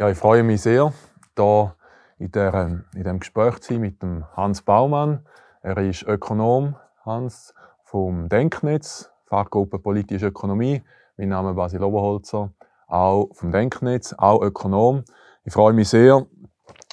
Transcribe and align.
Ja, 0.00 0.08
ich 0.08 0.16
freue 0.16 0.44
mich 0.44 0.62
sehr, 0.62 0.92
hier 1.36 1.74
in, 2.20 2.30
der, 2.30 2.54
in 2.54 2.84
diesem 2.94 3.18
Gespräch 3.18 3.58
zu 3.58 3.72
sein 3.72 3.80
mit 3.80 4.00
dem 4.00 4.24
Hans 4.36 4.62
Baumann. 4.62 5.26
Er 5.60 5.76
ist 5.78 6.04
Ökonom, 6.04 6.76
Hans, 7.04 7.52
vom 7.82 8.28
Denknetz, 8.28 9.10
Fachgruppe 9.24 9.80
Politische 9.80 10.28
Ökonomie. 10.28 10.84
Mein 11.16 11.30
Name 11.30 11.50
ist 11.50 11.56
Basil 11.56 11.82
Oberholzer, 11.82 12.52
auch 12.86 13.30
vom 13.32 13.50
Denknetz, 13.50 14.14
auch 14.16 14.40
Ökonom. 14.40 15.02
Ich 15.42 15.52
freue 15.52 15.72
mich 15.72 15.88
sehr, 15.88 16.24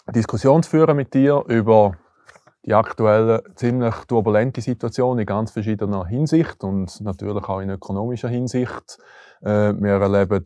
Diskussion 0.10 0.64
zu 0.64 0.72
führen 0.72 0.98
mit 0.98 1.14
dir 1.14 1.44
über 1.48 1.92
die 2.66 2.74
aktuelle 2.74 3.44
ziemlich 3.54 3.94
turbulente 4.08 4.62
Situation 4.62 5.20
in 5.20 5.28
ganz 5.28 5.52
verschiedener 5.52 6.08
Hinsicht 6.08 6.64
und 6.64 7.00
natürlich 7.02 7.44
auch 7.44 7.60
in 7.60 7.70
ökonomischer 7.70 8.30
Hinsicht. 8.30 8.98
Äh, 9.42 9.74
wir 9.74 10.02
erleben 10.02 10.44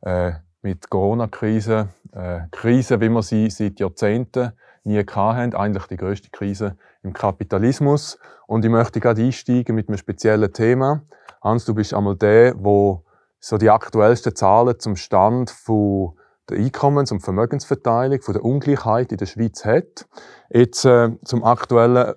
äh, 0.00 0.32
mit 0.62 0.88
Corona-Krise, 0.88 1.88
äh, 2.12 2.40
Krise, 2.50 3.00
wie 3.00 3.08
wir 3.08 3.22
sie 3.22 3.50
seit 3.50 3.80
Jahrzehnten 3.80 4.52
nie 4.84 4.98
hatten, 5.04 5.54
eigentlich 5.54 5.86
die 5.86 5.96
größte 5.96 6.30
Krise 6.30 6.76
im 7.02 7.12
Kapitalismus. 7.12 8.18
Und 8.46 8.64
ich 8.64 8.70
möchte 8.70 9.00
gerade 9.00 9.22
einsteigen 9.22 9.74
mit 9.74 9.88
einem 9.88 9.98
speziellen 9.98 10.52
Thema. 10.52 11.02
Hans, 11.42 11.64
du 11.64 11.74
bist 11.74 11.94
einmal 11.94 12.16
der, 12.16 12.54
wo 12.56 13.04
so 13.40 13.58
die 13.58 13.70
aktuellsten 13.70 14.34
Zahlen 14.36 14.78
zum 14.78 14.96
Stand 14.96 15.50
von 15.50 16.12
der 16.48 16.58
Einkommens- 16.58 17.12
und 17.12 17.20
Vermögensverteilung, 17.20 18.20
von 18.22 18.34
der 18.34 18.44
Ungleichheit 18.44 19.10
in 19.10 19.18
der 19.18 19.26
Schweiz 19.26 19.64
hat. 19.64 20.06
Jetzt 20.50 20.84
äh, 20.84 21.10
zum 21.24 21.44
aktuellen 21.44 22.14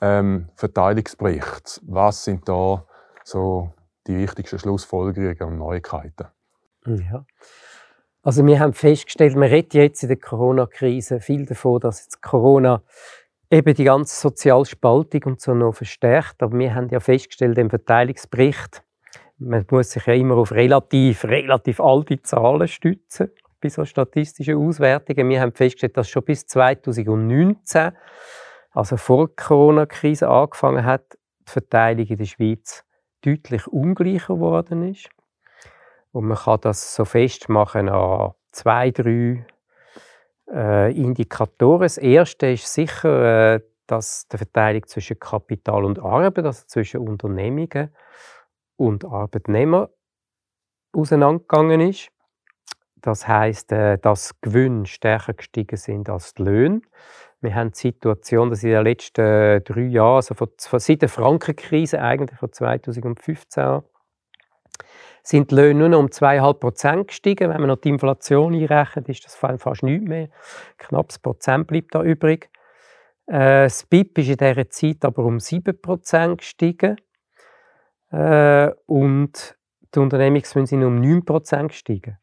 ähm, 0.00 0.48
Verteilungsbericht. 0.56 1.80
Was 1.86 2.24
sind 2.24 2.48
da 2.48 2.84
so 3.24 3.72
die 4.06 4.18
wichtigsten 4.18 4.58
Schlussfolgerungen 4.58 5.54
und 5.54 5.58
Neuigkeiten? 5.58 6.26
Ja. 6.86 7.24
Also 8.22 8.46
wir 8.46 8.60
haben 8.60 8.72
festgestellt, 8.72 9.34
man 9.34 9.48
redet 9.48 9.74
jetzt 9.74 10.02
in 10.02 10.08
der 10.08 10.16
Corona-Krise 10.16 11.20
viel 11.20 11.44
davon, 11.44 11.80
dass 11.80 12.04
jetzt 12.04 12.22
Corona 12.22 12.82
eben 13.50 13.74
die 13.74 13.84
ganze 13.84 14.20
Sozialspaltung 14.20 15.24
und 15.24 15.40
so 15.40 15.54
noch 15.54 15.72
verstärkt. 15.72 16.42
Aber 16.42 16.56
wir 16.58 16.74
haben 16.74 16.88
ja 16.88 17.00
festgestellt 17.00 17.58
im 17.58 17.68
Verteilungsbericht, 17.68 18.82
man 19.38 19.66
muss 19.70 19.90
sich 19.90 20.06
ja 20.06 20.14
immer 20.14 20.36
auf 20.36 20.52
relativ, 20.52 21.24
relativ 21.24 21.80
alte 21.80 22.22
Zahlen 22.22 22.68
stützen 22.68 23.30
bei 23.60 23.68
so 23.68 23.84
statistischen 23.84 24.56
Auswertungen. 24.56 25.28
Wir 25.28 25.40
haben 25.40 25.52
festgestellt, 25.52 25.96
dass 25.96 26.08
schon 26.08 26.24
bis 26.24 26.46
2019, 26.46 27.92
also 28.70 28.96
vor 28.96 29.26
der 29.26 29.36
Corona-Krise 29.36 30.28
angefangen 30.28 30.84
hat, 30.84 31.18
die 31.48 31.52
Verteilung 31.52 32.06
in 32.06 32.18
der 32.18 32.24
Schweiz 32.24 32.84
deutlich 33.22 33.66
ungleicher 33.66 34.34
geworden 34.34 34.88
ist. 34.88 35.08
Und 36.12 36.26
man 36.26 36.36
kann 36.36 36.60
das 36.60 36.94
so 36.94 37.04
festmachen 37.04 37.88
an 37.88 38.32
zwei, 38.52 38.90
drei 38.90 39.46
äh, 40.50 40.92
Indikatoren. 40.94 41.82
Das 41.82 41.98
erste 41.98 42.48
ist 42.48 42.72
sicher, 42.72 43.54
äh, 43.54 43.60
dass 43.86 44.28
die 44.28 44.36
Verteilung 44.36 44.86
zwischen 44.86 45.18
Kapital 45.18 45.84
und 45.84 45.98
Arbeit, 45.98 46.44
also 46.44 46.64
zwischen 46.66 47.00
Unternehmungen 47.00 47.94
und 48.76 49.04
Arbeitnehmern, 49.04 49.88
auseinandergegangen 50.92 51.80
ist. 51.80 52.08
Das 53.00 53.26
heißt, 53.26 53.72
äh, 53.72 53.98
dass 53.98 54.40
Gewinne 54.40 54.86
stärker 54.86 55.34
gestiegen 55.34 55.76
sind 55.76 56.08
als 56.08 56.34
die 56.34 56.42
Löhne. 56.42 56.82
Wir 57.40 57.54
haben 57.56 57.72
die 57.72 57.78
Situation, 57.78 58.50
dass 58.50 58.62
in 58.62 58.70
den 58.70 58.84
letzten 58.84 59.64
drei 59.64 59.80
Jahren, 59.80 60.16
also 60.16 60.34
von, 60.34 60.48
seit 60.56 61.02
der 61.02 61.08
Frankenkrise 61.08 62.00
eigentlich 62.00 62.38
von 62.38 62.52
2015 62.52 63.82
sind 65.22 65.50
die 65.50 65.54
Löhne 65.54 65.88
nur 65.88 66.00
um 66.00 66.06
2,5 66.06 66.54
Prozent 66.54 67.08
gestiegen. 67.08 67.50
Wenn 67.50 67.60
man 67.60 67.68
noch 67.68 67.80
die 67.80 67.90
Inflation 67.90 68.54
einrechnet, 68.54 69.08
ist 69.08 69.24
das 69.24 69.34
fast 69.34 69.82
nichts 69.82 70.08
mehr. 70.08 70.28
Knappes 70.78 71.18
Prozent 71.18 71.66
bleibt 71.68 71.94
da 71.94 72.02
übrig. 72.02 72.50
Äh, 73.26 73.64
das 73.64 73.84
BIP 73.84 74.18
ist 74.18 74.28
in 74.28 74.36
dieser 74.36 74.68
Zeit 74.70 75.04
aber 75.04 75.24
um 75.24 75.38
7 75.38 75.80
Prozent 75.80 76.38
gestiegen. 76.38 76.96
Äh, 78.10 78.70
und 78.86 79.56
die 79.94 79.98
Unternehmensgewinne 79.98 80.66
sind 80.66 80.82
um 80.82 81.00
9 81.00 81.24
Prozent 81.24 81.68
gestiegen. 81.68 82.18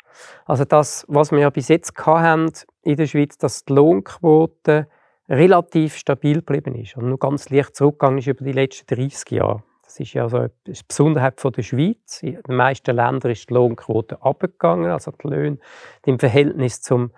Also 0.45 0.65
das, 0.65 1.05
was 1.07 1.31
wir 1.31 1.39
ja 1.39 1.49
bis 1.49 1.69
jetzt 1.69 1.93
hatten 1.97 2.51
in 2.81 2.97
der 2.97 3.07
Schweiz, 3.07 3.37
dass 3.37 3.63
die 3.63 3.73
Lohnquote 3.73 4.87
relativ 5.29 5.95
stabil 5.95 6.37
geblieben 6.37 6.75
ist 6.75 6.97
und 6.97 7.07
nur 7.07 7.19
ganz 7.19 7.49
leicht 7.49 7.75
zurückgegangen 7.75 8.17
ist 8.17 8.27
über 8.27 8.43
die 8.43 8.51
letzten 8.51 8.93
30 8.93 9.31
Jahre. 9.31 9.63
Das 9.89 9.99
ist 9.99 10.13
ja 10.13 10.29
so 10.29 10.37
eine 10.37 10.51
Besonderheit 10.87 11.41
von 11.41 11.51
der 11.51 11.63
Schweiz. 11.63 12.21
In 12.21 12.39
den 12.43 12.55
meisten 12.55 12.95
Ländern 12.95 13.31
ist 13.31 13.49
die 13.49 13.55
Lohnquote 13.55 14.21
abgegangen, 14.21 14.91
also 14.91 15.09
die 15.09 15.27
Löhne 15.27 15.57
im 16.05 16.19
Verhältnis 16.19 16.83
zum, 16.83 17.11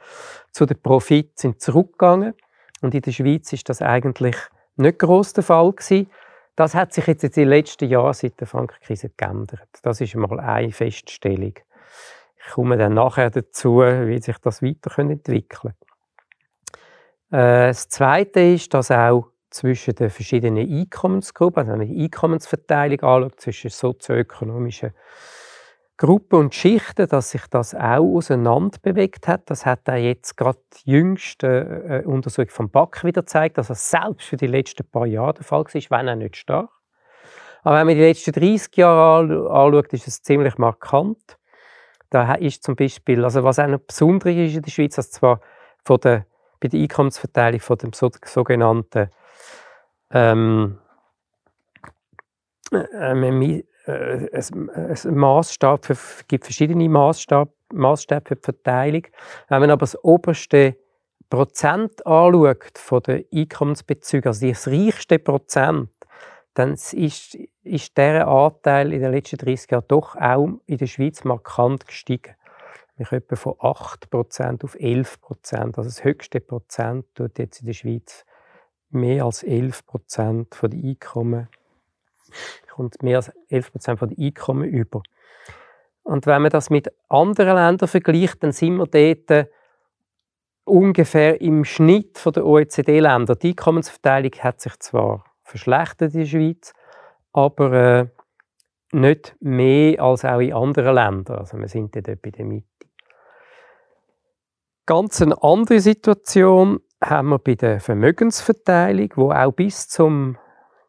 zu 0.52 0.66
den 0.66 0.82
Profit 0.82 1.38
sind 1.38 1.60
zurückgegangen. 1.60 2.34
Und 2.82 2.96
in 2.96 3.02
der 3.02 3.12
Schweiz 3.12 3.52
ist 3.52 3.68
das 3.68 3.82
eigentlich 3.82 4.38
nicht 4.78 5.00
groß 5.00 5.34
der 5.34 5.44
Fall 5.44 5.74
gewesen. 5.74 6.10
Das 6.56 6.74
hat 6.74 6.94
sich 6.94 7.08
jetzt 7.08 7.26
in 7.26 7.32
den 7.32 7.50
letzten 7.50 7.90
Jahren 7.90 8.14
seit 8.14 8.40
der 8.40 8.48
Frankenkrise 8.48 9.10
geändert. 9.18 9.68
Das 9.84 10.00
ist 10.00 10.16
mal 10.16 10.40
eine 10.40 10.72
Feststellung. 10.72 11.56
Ich 12.38 12.54
komme 12.54 12.78
dann 12.78 12.94
nachher 12.94 13.32
dazu, 13.32 13.80
wie 13.80 14.22
sich 14.22 14.38
das 14.38 14.64
weiter 14.64 14.98
entwickeln 14.98 15.74
kann. 17.30 17.38
Äh, 17.38 17.68
das 17.68 17.90
Zweite 17.90 18.40
ist, 18.40 18.74
dass 18.74 18.92
auch 18.92 19.28
zwischen 19.52 19.96
den 19.96 20.10
verschiedenen 20.10 20.70
Einkommensgruppen, 20.70 21.70
also 21.70 21.74
eine 21.74 22.04
Einkommensverteilung 22.04 23.02
anschaut 23.02 23.40
zwischen 23.40 23.70
sozioökonomischen 23.70 24.92
Gruppen 26.02 26.40
und 26.40 26.56
Schichten, 26.56 27.08
dass 27.08 27.30
sich 27.30 27.46
das 27.52 27.76
auch 27.76 28.00
auseinander 28.00 28.80
bewegt 28.82 29.28
hat. 29.28 29.52
Das 29.52 29.68
hat 29.68 29.88
auch 29.88 29.94
jetzt 29.94 30.36
gerade 30.36 30.58
die 30.74 30.90
jüngste 30.94 32.02
äh, 32.04 32.08
Untersuchung 32.08 32.50
vom 32.50 32.70
BAC 32.72 33.04
wieder 33.04 33.22
gezeigt, 33.22 33.60
dass 33.60 33.68
das 33.68 33.92
selbst 33.92 34.28
für 34.28 34.36
die 34.36 34.48
letzten 34.48 34.84
paar 34.90 35.06
Jahre 35.06 35.36
der 35.36 35.44
Fall 35.44 35.64
war, 35.64 36.00
wenn 36.00 36.10
auch 36.10 36.16
nicht 36.16 36.38
stark. 36.38 36.72
Aber 37.62 37.78
wenn 37.78 37.86
man 37.86 37.96
die 37.96 38.02
letzten 38.02 38.32
30 38.32 38.76
Jahre 38.78 39.48
anschaut, 39.52 39.94
ist 39.94 40.08
es 40.08 40.24
ziemlich 40.24 40.58
markant. 40.58 41.38
Da 42.10 42.34
ist 42.34 42.64
zum 42.64 42.76
Beispiel, 42.76 43.24
also 43.24 43.44
was 43.44 43.60
auch 43.60 43.68
noch 43.68 43.82
besonders 43.82 44.34
ist 44.34 44.56
in 44.56 44.64
der 44.64 44.72
Schweiz, 44.72 44.96
dass 44.96 45.12
zwar 45.12 45.40
von 45.86 46.00
der, 46.00 46.26
bei 46.60 46.68
der 46.68 46.80
Einkommensverteilung 46.80 47.60
von 47.60 47.78
dem 47.78 47.92
sogenannten 47.94 49.12
ähm, 50.14 50.78
äh, 52.72 54.28
es, 54.32 54.52
es 54.90 55.06
Maßstab 55.06 55.86
für, 55.86 55.98
gibt 56.28 56.46
verschiedene 56.46 56.88
Maßstäbe 56.90 57.52
für 58.26 58.36
die 58.36 58.42
Verteilung. 58.42 59.04
Wenn 59.50 59.62
man 59.62 59.72
aber 59.72 59.82
das 59.82 60.02
oberste 60.04 60.76
Prozent 61.30 62.06
anschaut 62.06 62.78
von 62.78 63.02
den 63.04 63.26
Einkommensbezügen, 63.34 64.28
also 64.28 64.48
das 64.48 64.68
reichste 64.68 65.20
Prozent, 65.20 65.90
dann 66.54 66.74
ist, 66.74 67.38
ist 67.64 67.98
dieser 67.98 68.28
Anteil 68.28 68.94
in 68.94 69.02
den 69.02 69.12
letzten 69.12 69.38
30 69.38 69.72
Jahren 69.72 69.86
doch 69.88 70.16
auch 70.16 70.50
in 70.66 70.78
der 70.78 70.88
Schweiz 70.88 71.24
markant 71.24 71.88
gestiegen. 71.88 72.36
Kommen 72.98 73.22
etwa 73.22 73.36
von 73.36 73.54
8% 73.54 74.64
auf 74.64 74.76
11%. 74.76 75.78
Also 75.78 75.84
das 75.84 76.04
höchste 76.04 76.40
Prozent 76.40 77.06
tut 77.16 77.40
jetzt 77.40 77.62
in 77.62 77.68
der 77.68 77.74
Schweiz 77.74 78.26
mehr 78.94 79.26
als 79.26 79.44
11 79.44 79.86
Prozent 79.86 80.58
der 80.62 80.72
Einkommen 80.72 81.48
kommt 82.82 83.04
mehr 83.04 83.18
als 83.18 83.32
11 83.50 83.72
Prozent 83.72 84.02
der 84.02 84.10
Einkommen 84.18 84.68
über. 84.68 85.04
Und 86.04 86.26
wenn 86.26 86.42
man 86.42 86.52
das 86.52 86.70
mit 86.70 86.92
anderen 87.10 87.56
Ländern 87.56 87.88
vergleicht, 87.88 88.42
dann 88.42 88.52
sind 88.52 88.78
wir 88.78 88.88
dort 88.88 89.48
ungefähr 90.64 91.42
im 91.42 91.64
Schnitt 91.64 92.20
der 92.26 92.46
OECD-Länder. 92.46 93.36
Die 93.36 93.50
Einkommensverteilung 93.50 94.32
hat 94.40 94.62
sich 94.62 94.78
zwar 94.80 95.26
verschlechtert 95.44 96.14
in 96.14 96.22
der 96.22 96.28
Schweiz, 96.28 96.74
aber 97.34 97.74
äh, 97.74 98.08
nicht 98.94 99.36
mehr 99.40 100.02
als 100.02 100.26
auch 100.26 100.40
in 100.40 100.54
anderen 100.54 100.96
Ländern. 100.96 101.40
Also 101.40 101.58
wir 101.58 101.68
sind 101.68 101.96
dort 101.96 102.22
bei 102.22 102.32
der 102.32 102.46
Mitte. 102.46 102.68
Ganz 104.86 105.22
eine 105.22 105.42
andere 105.44 105.80
Situation 105.80 106.82
haben 107.04 107.30
wir 107.30 107.40
bei 107.40 107.56
der 107.56 107.80
Vermögensverteilung, 107.80 109.12
wo 109.16 109.32
auch 109.32 109.52
bis 109.52 109.88
zum 109.88 110.38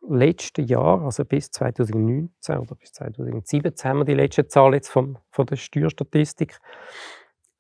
letzten 0.08 0.66
Jahr, 0.66 1.02
also 1.02 1.24
bis 1.24 1.50
2019 1.50 2.58
oder 2.58 2.74
bis 2.74 2.92
2017 2.92 3.88
haben 3.88 3.98
wir 4.00 4.04
die 4.04 4.14
letzte 4.14 4.46
Zahl 4.46 4.74
jetzt 4.74 4.90
vom, 4.90 5.18
von 5.30 5.46
der 5.46 5.56
Steuerstatistik, 5.56 6.58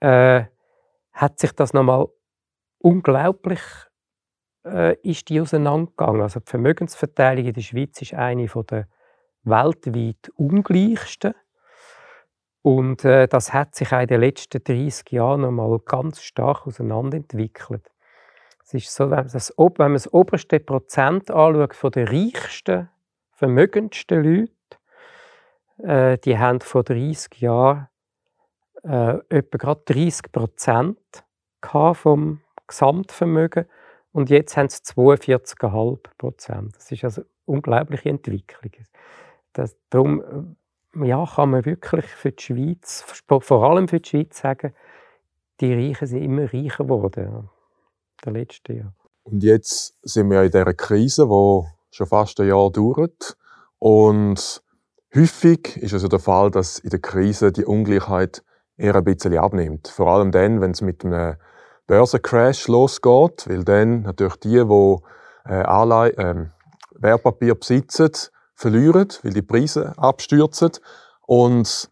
äh, 0.00 0.44
hat 1.12 1.38
sich 1.38 1.52
das 1.52 1.72
nochmal 1.72 2.08
unglaublich 2.78 3.60
äh, 4.64 4.96
ist 5.02 5.28
die 5.28 5.40
auseinandergegangen. 5.40 6.22
Also 6.22 6.40
die 6.40 6.50
Vermögensverteilung 6.50 7.46
in 7.46 7.52
der 7.52 7.60
Schweiz 7.60 8.00
ist 8.02 8.14
eine 8.14 8.48
von 8.48 8.66
der 8.66 8.88
weltweit 9.44 10.30
ungleichsten. 10.36 11.34
Und 12.62 13.04
äh, 13.04 13.26
das 13.26 13.52
hat 13.52 13.74
sich 13.74 13.92
auch 13.92 14.00
in 14.00 14.06
den 14.06 14.20
letzten 14.20 14.62
30 14.62 15.10
Jahren 15.10 15.40
nochmal 15.40 15.78
ganz 15.84 16.22
stark 16.22 16.66
auseinanderentwickelt. 16.66 17.91
Es 18.74 18.84
ist 18.84 18.94
so, 18.94 19.10
wenn 19.10 19.18
man 19.18 19.92
das, 19.92 20.14
oberste 20.14 20.58
Prozent 20.58 21.30
anschaut 21.30 21.74
von 21.74 21.90
den 21.90 22.08
reichsten, 22.08 22.88
vermögendsten 23.32 24.24
Leuten, 24.24 24.52
äh, 25.82 26.16
die 26.18 26.38
haben 26.38 26.62
vor 26.62 26.82
30 26.82 27.38
Jahren 27.42 27.88
äh, 28.82 29.18
etwa 29.28 29.58
gerade 29.58 29.82
30 29.84 30.32
Prozent 30.32 30.98
vom 31.92 32.40
Gesamtvermögen 32.66 33.66
und 34.12 34.30
jetzt 34.30 34.56
haben 34.56 34.70
sie 34.70 34.78
42,5 34.78 35.98
Prozent. 36.16 36.74
Das 36.74 36.90
ist 36.90 37.04
also 37.04 37.20
eine 37.20 37.30
unglaubliche 37.44 38.08
Entwicklung. 38.08 38.72
Das, 39.52 39.76
darum 39.90 40.56
äh, 40.94 41.08
ja, 41.08 41.26
kann 41.26 41.50
man 41.50 41.66
wirklich 41.66 42.06
für 42.06 42.32
die 42.32 42.42
Schweiz, 42.42 43.04
vor 43.28 43.64
allem 43.64 43.86
für 43.88 44.00
die 44.00 44.08
Schweiz 44.08 44.38
sagen, 44.38 44.72
die 45.60 45.74
Reichen 45.74 46.06
sind 46.06 46.22
immer 46.22 46.52
reicher 46.52 46.84
geworden 46.84 47.50
den 48.24 48.34
letzten 48.34 48.76
Jahren. 48.76 48.94
Und 49.24 49.42
jetzt 49.42 49.94
sind 50.02 50.30
wir 50.30 50.42
in 50.42 50.50
dieser 50.50 50.74
Krise, 50.74 51.26
die 51.26 51.66
schon 51.90 52.06
fast 52.06 52.40
ein 52.40 52.48
Jahr 52.48 52.70
dauert. 52.70 53.36
Und 53.78 54.62
häufig 55.14 55.76
ist 55.76 55.88
es 55.88 55.94
also 55.94 56.08
der 56.08 56.18
Fall, 56.18 56.50
dass 56.50 56.78
in 56.78 56.90
der 56.90 57.00
Krise 57.00 57.52
die 57.52 57.64
Ungleichheit 57.64 58.42
eher 58.76 58.96
ein 58.96 59.04
bisschen 59.04 59.36
abnimmt. 59.36 59.88
Vor 59.88 60.08
allem 60.08 60.32
dann, 60.32 60.60
wenn 60.60 60.72
es 60.72 60.80
mit 60.80 61.04
einem 61.04 61.36
Börsencrash 61.86 62.68
losgeht, 62.68 63.48
weil 63.48 63.64
dann 63.64 64.02
natürlich 64.02 64.36
die, 64.36 64.64
die 64.64 64.96
äh, 65.44 65.62
Anlei 65.62 66.10
äh, 66.10 66.46
Wertpapier 66.94 67.54
besitzen, 67.54 68.10
verlieren, 68.54 69.08
weil 69.22 69.32
die 69.32 69.42
Preise 69.42 69.92
abstürzen. 69.98 70.72
Und 71.26 71.90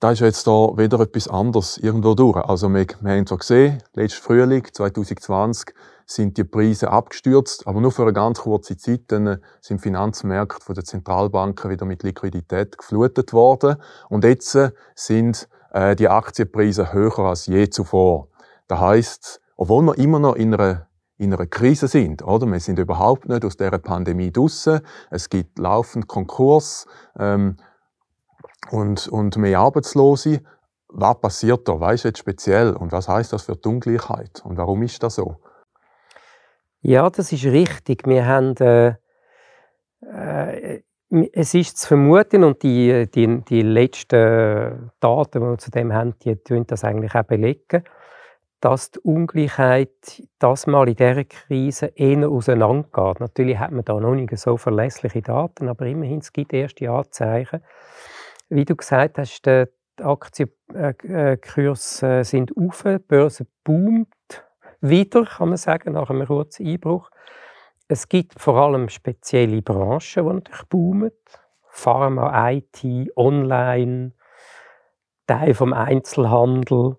da 0.00 0.10
ist 0.10 0.20
jetzt 0.20 0.46
da 0.46 0.76
wieder 0.76 1.00
etwas 1.00 1.28
anderes 1.28 1.78
irgendwo 1.78 2.14
durch. 2.14 2.36
Also 2.36 2.68
wir, 2.68 2.86
wir 3.00 3.12
haben 3.12 3.26
zwar 3.26 3.38
gesehen, 3.38 3.82
letztes 3.94 4.20
Frühling 4.20 4.66
2020 4.70 5.74
sind 6.04 6.36
die 6.36 6.44
Preise 6.44 6.90
abgestürzt, 6.90 7.66
aber 7.66 7.80
nur 7.80 7.90
für 7.90 8.02
eine 8.02 8.12
ganz 8.12 8.40
kurze 8.40 8.76
Zeit. 8.76 9.04
Dann 9.08 9.40
sind 9.60 9.80
Finanzmärkte 9.80 10.64
von 10.64 10.74
den 10.74 10.84
Zentralbanken 10.84 11.70
wieder 11.70 11.86
mit 11.86 12.02
Liquidität 12.02 12.78
geflutet 12.78 13.32
worden 13.32 13.76
und 14.08 14.24
jetzt 14.24 14.56
sind 14.94 15.48
äh, 15.72 15.96
die 15.96 16.08
Aktienpreise 16.08 16.92
höher 16.92 17.18
als 17.20 17.46
je 17.46 17.68
zuvor. 17.70 18.28
Das 18.68 18.80
heißt, 18.80 19.40
obwohl 19.56 19.82
wir 19.82 19.98
immer 19.98 20.18
noch 20.18 20.36
in 20.36 20.54
einer 20.54 20.86
in 21.18 21.32
einer 21.32 21.46
Krise 21.46 21.88
sind, 21.88 22.22
oder? 22.22 22.46
Wir 22.46 22.60
sind 22.60 22.78
überhaupt 22.78 23.26
nicht 23.28 23.44
aus 23.44 23.56
dieser 23.56 23.78
Pandemie 23.78 24.30
draussen. 24.30 24.80
Es 25.10 25.30
gibt 25.30 25.58
laufend 25.58 26.08
Konkurs 26.08 26.86
ähm, 27.18 27.56
und, 28.70 29.08
und 29.08 29.36
mehr 29.36 29.58
Arbeitslose. 29.60 30.40
Was 30.88 31.20
passiert 31.20 31.68
da? 31.68 31.80
Was 31.80 31.94
ist 31.94 32.04
jetzt 32.04 32.18
speziell? 32.18 32.74
Und 32.74 32.92
was 32.92 33.08
heißt 33.08 33.32
das 33.32 33.42
für 33.42 33.56
die 33.56 33.68
Ungleichheit? 33.68 34.42
Und 34.44 34.56
warum 34.56 34.82
ist 34.82 35.02
das 35.02 35.16
so? 35.16 35.36
Ja, 36.80 37.10
das 37.10 37.32
ist 37.32 37.44
richtig. 37.44 38.06
Wir 38.06 38.26
haben 38.26 38.56
äh, 38.58 38.94
äh, 40.02 40.82
es 41.32 41.54
ist 41.54 41.78
zu 41.78 41.88
vermuten 41.88 42.44
und 42.44 42.62
die, 42.62 43.08
die, 43.12 43.42
die 43.42 43.62
letzten 43.62 44.90
Daten, 45.00 45.40
die 45.40 45.46
wir 45.46 45.58
zu 45.58 45.70
dem 45.70 45.92
haben, 45.92 46.14
die 46.24 46.36
tun 46.36 46.66
das 46.66 46.84
eigentlich 46.84 47.14
auch 47.14 47.22
belegen 47.22 47.84
dass 48.60 48.90
die 48.90 49.00
Ungleichheit 49.00 50.22
das 50.38 50.66
mal 50.66 50.88
in 50.88 50.96
dieser 50.96 51.24
Krise 51.24 51.86
eher 51.94 52.28
auseinandergeht. 52.28 53.20
Natürlich 53.20 53.58
hat 53.58 53.70
man 53.70 53.84
da 53.84 54.00
noch 54.00 54.14
nicht 54.14 54.36
so 54.38 54.56
verlässliche 54.56 55.22
Daten, 55.22 55.68
aber 55.68 55.86
immerhin 55.86 56.18
es 56.18 56.32
gibt 56.32 56.52
erste 56.52 56.90
Anzeichen. 56.90 57.62
Wie 58.48 58.64
du 58.64 58.76
gesagt 58.76 59.18
hast, 59.18 59.44
die 59.46 59.66
Aktienkurse 60.02 62.06
äh, 62.06 62.24
sind 62.24 62.52
auf, 62.56 62.82
die 62.82 62.98
Börse 62.98 63.46
boomt 63.64 64.08
wieder, 64.80 65.24
kann 65.24 65.48
man 65.48 65.58
sagen, 65.58 65.92
nach 65.92 66.10
einem 66.10 66.26
kurzen 66.26 66.66
Einbruch. 66.66 67.10
Es 67.88 68.08
gibt 68.08 68.38
vor 68.38 68.56
allem 68.56 68.88
spezielle 68.88 69.62
Branchen, 69.62 70.24
die 70.24 70.34
natürlich 70.34 70.64
boomen. 70.64 71.12
Pharma, 71.68 72.50
IT, 72.50 72.84
Online, 73.16 74.12
Teil 75.26 75.54
vom 75.54 75.72
Einzelhandel 75.72 76.96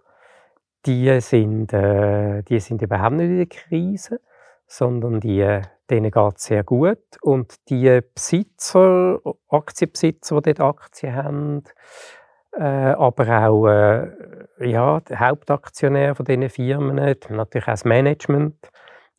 die 0.87 1.19
sind, 1.19 1.73
äh, 1.73 2.41
die 2.43 2.59
sind 2.59 2.81
überhaupt 2.81 3.17
nicht 3.17 3.29
in 3.29 3.37
der 3.37 3.45
Krise, 3.47 4.21
sondern 4.67 5.19
die, 5.21 5.61
denen 5.89 6.11
geht 6.11 6.37
es 6.37 6.43
sehr 6.43 6.63
gut. 6.63 6.99
Und 7.21 7.55
die 7.69 8.01
Besitzer, 8.13 9.19
Aktienbesitzer, 9.49 10.41
die 10.41 10.53
dort 10.53 10.77
Aktien 10.77 11.15
haben, 11.15 11.63
äh, 12.51 12.63
aber 12.63 13.47
auch 13.47 13.67
äh, 13.67 14.09
ja, 14.59 14.99
der 14.99 15.19
Hauptaktionär 15.19 16.15
von 16.15 16.25
diesen 16.25 16.49
Firmen, 16.49 16.95
natürlich 17.29 17.67
auch 17.67 17.71
das 17.71 17.85
Management, 17.85 18.69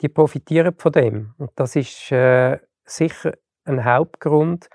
die 0.00 0.08
profitieren 0.08 0.74
von 0.76 0.92
dem. 0.92 1.34
Und 1.38 1.50
das 1.56 1.76
ist 1.76 2.12
äh, 2.12 2.58
sicher 2.84 3.32
ein 3.64 3.84
Hauptgrund, 3.84 4.68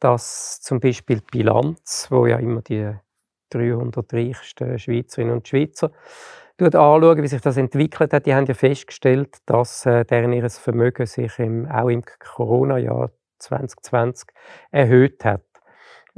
dass 0.00 0.60
zum 0.60 0.80
Beispiel 0.80 1.20
die 1.20 1.38
Bilanz, 1.38 2.08
wo 2.10 2.26
ja 2.26 2.38
immer 2.38 2.62
die 2.62 2.90
300 3.50 4.12
reichsten 4.12 4.78
Schweizerinnen 4.78 5.34
und 5.34 5.48
Schweizer 5.48 5.90
anschauen, 6.60 7.22
wie 7.22 7.28
sich 7.28 7.40
das 7.40 7.56
entwickelt 7.56 8.12
hat, 8.12 8.26
die 8.26 8.34
haben 8.34 8.46
ja 8.46 8.54
festgestellt, 8.54 9.38
dass 9.46 9.86
äh, 9.86 10.04
deren 10.04 10.32
ihres 10.32 10.58
Vermögen 10.58 11.06
sich 11.06 11.38
im, 11.38 11.66
auch 11.70 11.88
im 11.88 12.02
Corona-Jahr 12.18 13.10
2020 13.38 14.28
erhöht 14.70 15.24
hat. 15.24 15.44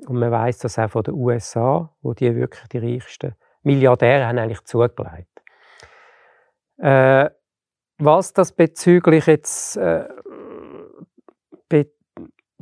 Und 0.07 0.19
man 0.19 0.31
weiß 0.31 0.59
das 0.59 0.79
auch 0.79 0.91
von 0.91 1.03
den 1.03 1.15
USA, 1.15 1.91
wo 2.03 2.15
die 2.15 2.35
wirklich 2.35 2.69
die 2.69 2.79
reichsten 2.79 3.35
Milliardäre 3.63 4.27
haben 4.27 4.39
eigentlich 4.39 4.65
zugelegt. 4.65 5.29
Äh, 6.79 7.31
was 7.99 8.33
das 8.33 8.53
bezüglich 8.53 9.27
jetzt 9.27 9.77
äh, 9.77 10.09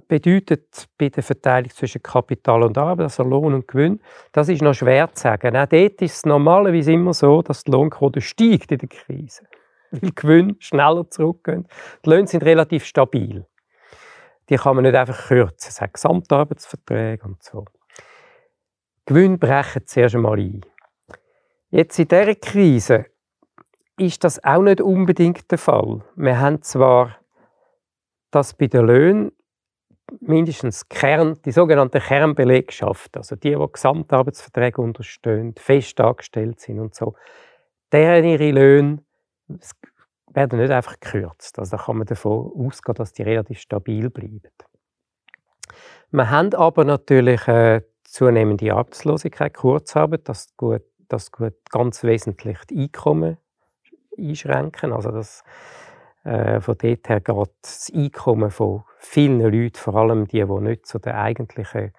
bedeutet 0.09 0.89
bei 0.99 1.09
der 1.09 1.23
Verteilung 1.23 1.71
zwischen 1.71 2.03
Kapital 2.03 2.63
und 2.63 2.77
Arbeit, 2.77 3.05
also 3.05 3.23
Lohn 3.23 3.55
und 3.55 3.69
Gewinn, 3.69 4.01
das 4.33 4.49
ist 4.49 4.63
noch 4.63 4.75
schwer 4.75 5.13
zu 5.13 5.23
sagen. 5.23 5.57
Auch 5.57 5.67
dort 5.67 6.03
ist 6.03 6.17
es 6.17 6.27
normalerweise 6.27 6.93
immer 6.93 7.15
so, 7.15 7.43
dass 7.43 7.65
die 7.65 7.71
Lohnquote 7.71 8.21
steigt 8.21 8.73
in 8.73 8.79
der 8.79 8.89
Krise, 8.89 9.45
weil 9.91 10.11
Gewinn 10.13 10.57
schneller 10.59 11.09
zurückgehen. 11.11 11.67
Die 12.05 12.11
Löhne 12.11 12.27
sind 12.27 12.45
relativ 12.45 12.85
stabil. 12.85 13.47
Die 14.49 14.57
kann 14.57 14.75
man 14.75 14.85
nicht 14.85 14.97
einfach 14.97 15.29
kürzen. 15.29 15.69
Es 15.69 15.81
hat 15.81 15.95
Gesamtarbeitsverträge 15.95 17.25
und 17.25 17.43
so. 17.43 17.65
Gewinn 19.07 19.39
brechen 19.39 19.87
zuerst 19.87 20.15
einmal 20.15 20.39
ein. 20.39 20.61
Jetzt 21.71 21.99
in 21.99 22.09
dieser 22.09 22.35
Krise 22.35 23.07
ist 23.97 24.25
das 24.25 24.43
auch 24.43 24.63
nicht 24.63 24.81
unbedingt 24.81 25.51
der 25.51 25.59
Fall. 25.59 26.03
Wir 26.17 26.41
haben 26.41 26.63
zwar 26.63 27.21
dass 28.31 28.55
bei 28.55 28.67
den 28.67 28.87
Löhnen 28.87 29.33
mindestens 30.21 30.89
Kern, 30.89 31.39
die 31.45 31.53
sogenannte 31.53 32.01
Kernbelegschaft, 32.01 33.17
also 33.17 33.37
die, 33.37 33.55
die 33.55 33.67
Gesamtarbeitsverträge 33.73 34.81
unterstehen, 34.81 35.55
fest 35.57 36.01
angestellt 36.01 36.61
sind 36.61 36.81
und 36.81 36.95
so, 36.95 37.15
deren 37.93 38.25
ihre 38.25 38.51
Löhne 38.51 38.99
werden 40.33 40.61
nicht 40.61 40.71
einfach 40.71 40.99
gekürzt. 41.01 41.59
Also 41.59 41.77
da 41.77 41.83
kann 41.83 41.99
man 41.99 42.07
davon 42.07 42.53
ausgehen, 42.55 42.95
dass 42.95 43.13
die 43.13 43.23
relativ 43.23 43.61
stabil 43.61 44.11
bleiben. 44.11 44.43
Wir 46.11 46.31
haben 46.31 46.55
aber 46.55 46.85
natürlich 46.85 47.47
äh, 47.47 47.83
zunehmende 48.05 48.73
Arbeitslosigkeit, 48.73 49.55
Kurzarbeit, 49.55 50.29
das 50.29 50.57
gut, 50.57 50.83
das 51.09 51.31
gut 51.31 51.55
ganz 51.71 52.03
wesentlich 52.03 52.59
die 52.69 52.83
Einkommen 52.83 53.37
einschränken. 54.19 54.93
Also 54.93 55.11
das 55.11 55.45
äh, 56.25 56.61
von 56.61 56.77
dort 56.77 57.09
her 57.09 57.21
geht 57.21 57.51
das 57.63 57.91
Einkommen 57.95 58.51
von 58.51 58.85
vielen 58.99 59.41
Leuten, 59.41 59.77
vor 59.77 59.97
allem 59.97 60.27
die, 60.27 60.45
die 60.45 60.61
nicht 60.61 60.87
so 60.87 60.99
der 60.99 61.19
eigentlichen, 61.21 61.93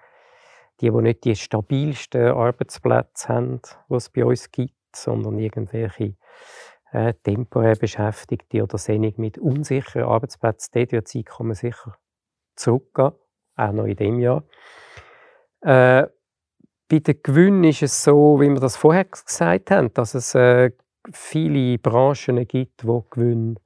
die, 0.80 0.90
die 0.90 1.02
nicht 1.02 1.24
die 1.24 1.36
stabilsten 1.36 2.28
Arbeitsplätze 2.28 3.28
haben, 3.28 3.60
die 3.88 3.94
es 3.94 4.08
bei 4.10 4.24
uns 4.24 4.50
gibt, 4.50 4.74
sondern 4.94 5.38
irgendwelche 5.38 6.14
äh, 6.92 7.14
temporär 7.22 7.76
Beschäftigte 7.76 8.62
oder 8.62 8.78
Sendung 8.78 9.14
mit 9.16 9.38
unsicheren 9.38 10.04
Arbeitsplätzen, 10.04 10.70
dort 10.74 10.92
wird 10.92 11.06
das 11.06 11.14
Einkommen 11.14 11.54
sicher 11.54 11.96
zurückgehen, 12.54 13.12
auch 13.56 13.72
noch 13.72 13.86
in 13.86 13.96
diesem 13.96 14.20
Jahr. 14.20 14.44
Äh, 15.62 16.06
bei 16.88 16.98
den 16.98 17.22
Gewinnen 17.22 17.64
ist 17.64 17.82
es 17.82 18.04
so, 18.04 18.38
wie 18.40 18.50
wir 18.50 18.60
das 18.60 18.76
vorher 18.76 19.06
gesagt 19.06 19.70
haben, 19.70 19.92
dass 19.94 20.14
es 20.14 20.34
äh, 20.34 20.72
viele 21.10 21.78
Branchen 21.78 22.46
gibt, 22.46 22.86
wo 22.86 23.00
Gewinne 23.10 23.56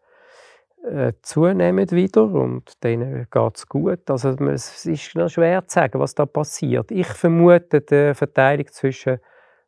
äh, 0.87 1.13
zunehmen 1.23 1.91
wieder 1.91 2.25
und 2.25 2.83
denen 2.85 3.27
geht 3.31 3.57
es 3.57 3.69
gut. 3.69 4.09
Also 4.09 4.31
es 4.31 4.87
ist 4.87 5.15
noch 5.15 5.29
schwer 5.29 5.67
zu 5.67 5.75
sagen, 5.75 5.99
was 5.99 6.15
da 6.15 6.27
passiert. 6.27 6.91
Ich 6.91 7.09
vermute, 7.09 7.81
die 7.81 8.15
Verteilung 8.15 8.67
zwischen 8.69 9.19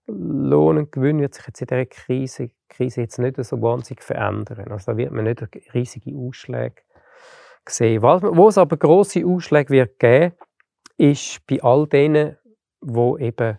Lohn 0.06 0.78
und 0.78 0.92
Gewinn 0.92 1.20
wird 1.20 1.34
sich 1.34 1.46
jetzt 1.46 1.60
in 1.60 1.66
dieser 1.66 1.86
Krise, 1.86 2.50
Krise 2.68 3.02
jetzt 3.02 3.18
nicht 3.18 3.36
so 3.44 3.60
wahnsinnig 3.60 4.02
verändern. 4.02 4.70
Also 4.70 4.92
da 4.92 4.96
wird 4.96 5.12
man 5.12 5.24
nicht 5.24 5.42
riesige 5.74 6.16
Ausschläge 6.16 6.82
sehen. 7.68 8.02
Wo 8.02 8.48
es 8.48 8.56
aber 8.56 8.76
große 8.76 9.26
Ausschläge 9.26 9.70
wird 9.70 9.98
geben, 9.98 10.34
ist 10.96 11.46
bei 11.46 11.62
all 11.62 11.86
denen, 11.86 12.36
wo 12.80 13.18
eben 13.18 13.58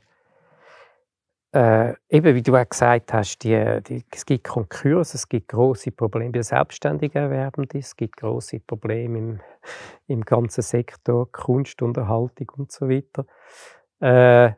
äh, 1.52 1.94
eben, 2.10 2.36
wie 2.36 2.44
du 2.44 2.56
auch 2.56 2.70
gesagt 2.70 3.12
hast, 3.14 3.40
die, 3.40 3.80
die, 3.88 4.06
es 4.12 4.26
gibt 4.26 4.44
Konkurse, 4.44 5.16
es 5.16 5.28
gibt 5.28 5.48
große 5.48 5.92
Probleme 5.92 6.32
bei 6.32 6.42
selbstständigen 6.44 7.24
Erwerbenden, 7.24 7.80
es 7.80 7.96
gibt 7.96 8.18
große 8.18 8.60
Probleme 8.60 9.18
im, 9.18 9.40
im 10.08 10.22
ganzen 10.22 10.62
Sektor 10.62 11.32
Kunst, 11.32 11.82
Unterhaltung 11.82 12.52
und 12.58 12.72
so 12.72 12.88
weiter. 12.88 13.26
Äh, 14.00 14.54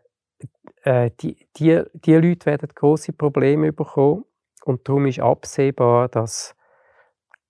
äh, 0.83 1.12
die, 1.21 1.48
die, 1.55 1.81
die 1.93 2.15
Leute 2.15 2.45
werden 2.48 2.69
große 2.74 3.13
Probleme 3.13 3.71
bekommen 3.71 4.25
und 4.65 4.88
darum 4.88 5.05
ist 5.05 5.19
absehbar, 5.19 6.10
dass, 6.10 6.55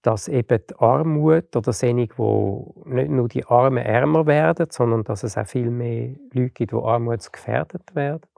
dass 0.03 0.27
eben 0.27 0.59
die 0.69 0.75
Armut 0.77 1.55
oder 1.55 1.73
solche, 1.73 2.09
wo 2.17 2.83
nicht 2.85 3.09
nur 3.09 3.27
die 3.27 3.45
Armen 3.45 3.83
ärmer 3.83 4.27
werden, 4.27 4.67
sondern 4.69 5.03
dass 5.03 5.23
es 5.23 5.37
auch 5.37 5.47
viel 5.47 5.71
mehr 5.71 6.15
Leute 6.31 6.51
gibt, 6.51 6.71
die 6.73 6.75
armutsgefährdet 6.75 7.95
werden. 7.95 8.30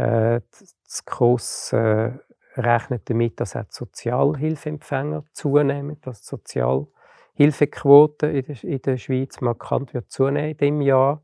Äh, 0.00 0.40
das 0.84 1.04
Gross 1.04 1.72
äh, 1.72 2.12
rechnet 2.56 3.10
damit, 3.10 3.38
dass 3.38 3.54
auch 3.54 3.64
die 3.64 3.68
Sozialhilfeempfänger 3.74 5.24
zunehmen, 5.32 6.00
dass 6.00 6.22
die 6.22 6.28
Sozialhilfequote 6.28 8.26
in 8.28 8.82
der, 8.82 8.96
Schweiz 8.96 9.40
markant 9.42 9.92
wird 9.92 10.10
zunehmen 10.10 10.52
in 10.52 10.56
diesem 10.56 10.80
Jahr. 10.80 11.22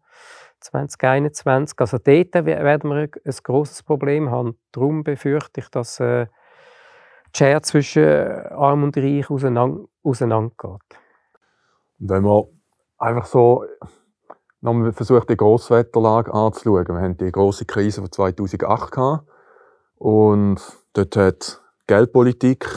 2021. 0.61 1.79
Also 1.79 1.99
dort 1.99 2.35
werden 2.35 2.91
wir 2.91 3.09
ein 3.25 3.35
grosses 3.43 3.83
Problem 3.83 4.31
haben. 4.31 4.59
Darum 4.73 5.05
befürchte 5.05 5.61
ich, 5.61 5.69
dass 5.69 6.01
äh, 6.01 6.27
die 7.35 7.39
Schere 7.39 7.63
zwischen 7.63 8.03
äh, 8.03 8.49
Arm 8.51 8.83
und 8.83 8.97
Reich 8.97 9.31
auseinander, 9.31 9.85
auseinandergeht. 10.03 10.81
Wenn 11.99 12.23
man 12.23 12.45
einfach 12.99 13.27
so 13.27 13.65
nochmal 14.67 14.93
versucht, 14.93 15.31
die 15.31 15.37
Grosswetterlage 15.37 16.35
anzuschauen. 16.35 16.87
Wir 16.89 17.01
hatten 17.01 17.17
die 17.17 17.33
große 17.33 17.65
Krise 17.65 18.03
von 18.03 18.13
2008 18.13 18.93
gehabt 18.93 19.29
und 19.97 20.61
dort 20.93 21.17
hat 21.17 21.63
Geldpolitik 21.87 22.69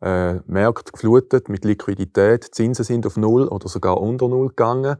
äh, 0.00 0.34
Märkte 0.46 0.92
geflutet 0.92 1.48
mit 1.48 1.64
Liquidität. 1.64 2.54
Zinsen 2.54 2.84
sind 2.84 3.06
auf 3.06 3.16
Null 3.16 3.46
oder 3.48 3.68
sogar 3.68 4.00
unter 4.00 4.28
Null 4.28 4.48
gegangen. 4.48 4.96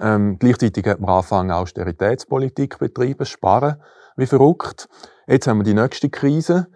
Ähm, 0.00 0.38
gleichzeitig 0.38 0.86
hat 0.86 1.00
man 1.00 1.10
angefangen, 1.10 1.50
Austeritätspolitik 1.52 2.78
betreiben, 2.78 3.26
sparen 3.26 3.76
wie 4.16 4.26
verrückt. 4.26 4.88
Jetzt 5.26 5.46
haben 5.46 5.58
wir 5.58 5.64
die 5.64 5.74
nächste 5.74 6.08
Krise. 6.08 6.68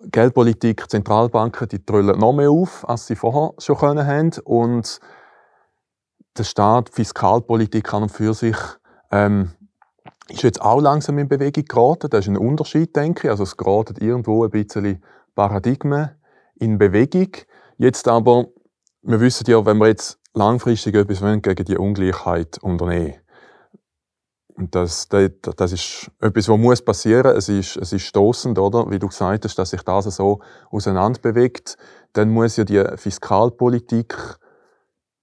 Geldpolitik, 0.00 0.90
Zentralbanken, 0.90 1.68
die 1.68 1.84
trüllen 1.84 2.18
noch 2.18 2.32
mehr 2.32 2.50
auf, 2.50 2.88
als 2.88 3.06
sie 3.06 3.16
vorher 3.16 3.54
schon 3.58 3.76
können 3.76 4.06
haben. 4.06 4.32
Und 4.44 5.00
der 6.38 6.44
Staat, 6.44 6.90
Fiskalpolitik 6.90 7.92
an 7.92 8.04
und 8.04 8.08
für 8.10 8.34
sich, 8.34 8.56
ähm, 9.10 9.52
ist 10.28 10.42
jetzt 10.42 10.60
auch 10.60 10.80
langsam 10.80 11.18
in 11.18 11.28
Bewegung 11.28 11.64
geraten. 11.64 12.10
Das 12.10 12.24
ist 12.24 12.28
ein 12.28 12.36
Unterschied, 12.36 12.96
denke 12.96 13.28
ich. 13.28 13.30
Also 13.30 13.44
es 13.44 13.56
geraten 13.56 13.96
irgendwo 14.00 14.44
ein 14.44 14.50
bisschen 14.50 15.02
Paradigmen 15.34 16.10
in 16.56 16.78
Bewegung. 16.78 17.30
Jetzt 17.78 18.08
aber, 18.08 18.46
wir 19.02 19.20
wissen 19.20 19.44
ja, 19.48 19.64
wenn 19.64 19.78
wir 19.78 19.88
jetzt 19.88 20.18
langfristig 20.34 20.96
etwas 20.96 21.22
wollen, 21.22 21.42
gegen 21.42 21.64
die 21.64 21.76
Ungleichheit 21.76 22.58
unternehmen 22.58 23.14
und 24.56 24.74
das, 24.74 25.08
das, 25.08 25.30
das 25.56 25.72
ist 25.72 26.10
etwas, 26.20 26.48
was 26.48 26.58
muss 26.58 26.82
passieren. 26.82 27.36
Es 27.36 27.48
ist, 27.48 27.76
es 27.76 27.92
ist 27.92 28.02
stoßend, 28.02 28.58
oder? 28.58 28.90
Wie 28.90 28.98
du 28.98 29.08
gesagt 29.08 29.44
hast, 29.44 29.56
dass 29.56 29.70
sich 29.70 29.82
das 29.82 30.04
so 30.16 30.40
auseinander 30.70 31.20
bewegt. 31.20 31.76
Dann 32.14 32.30
muss 32.30 32.56
ja 32.56 32.64
die 32.64 32.82
Fiskalpolitik 32.96 34.16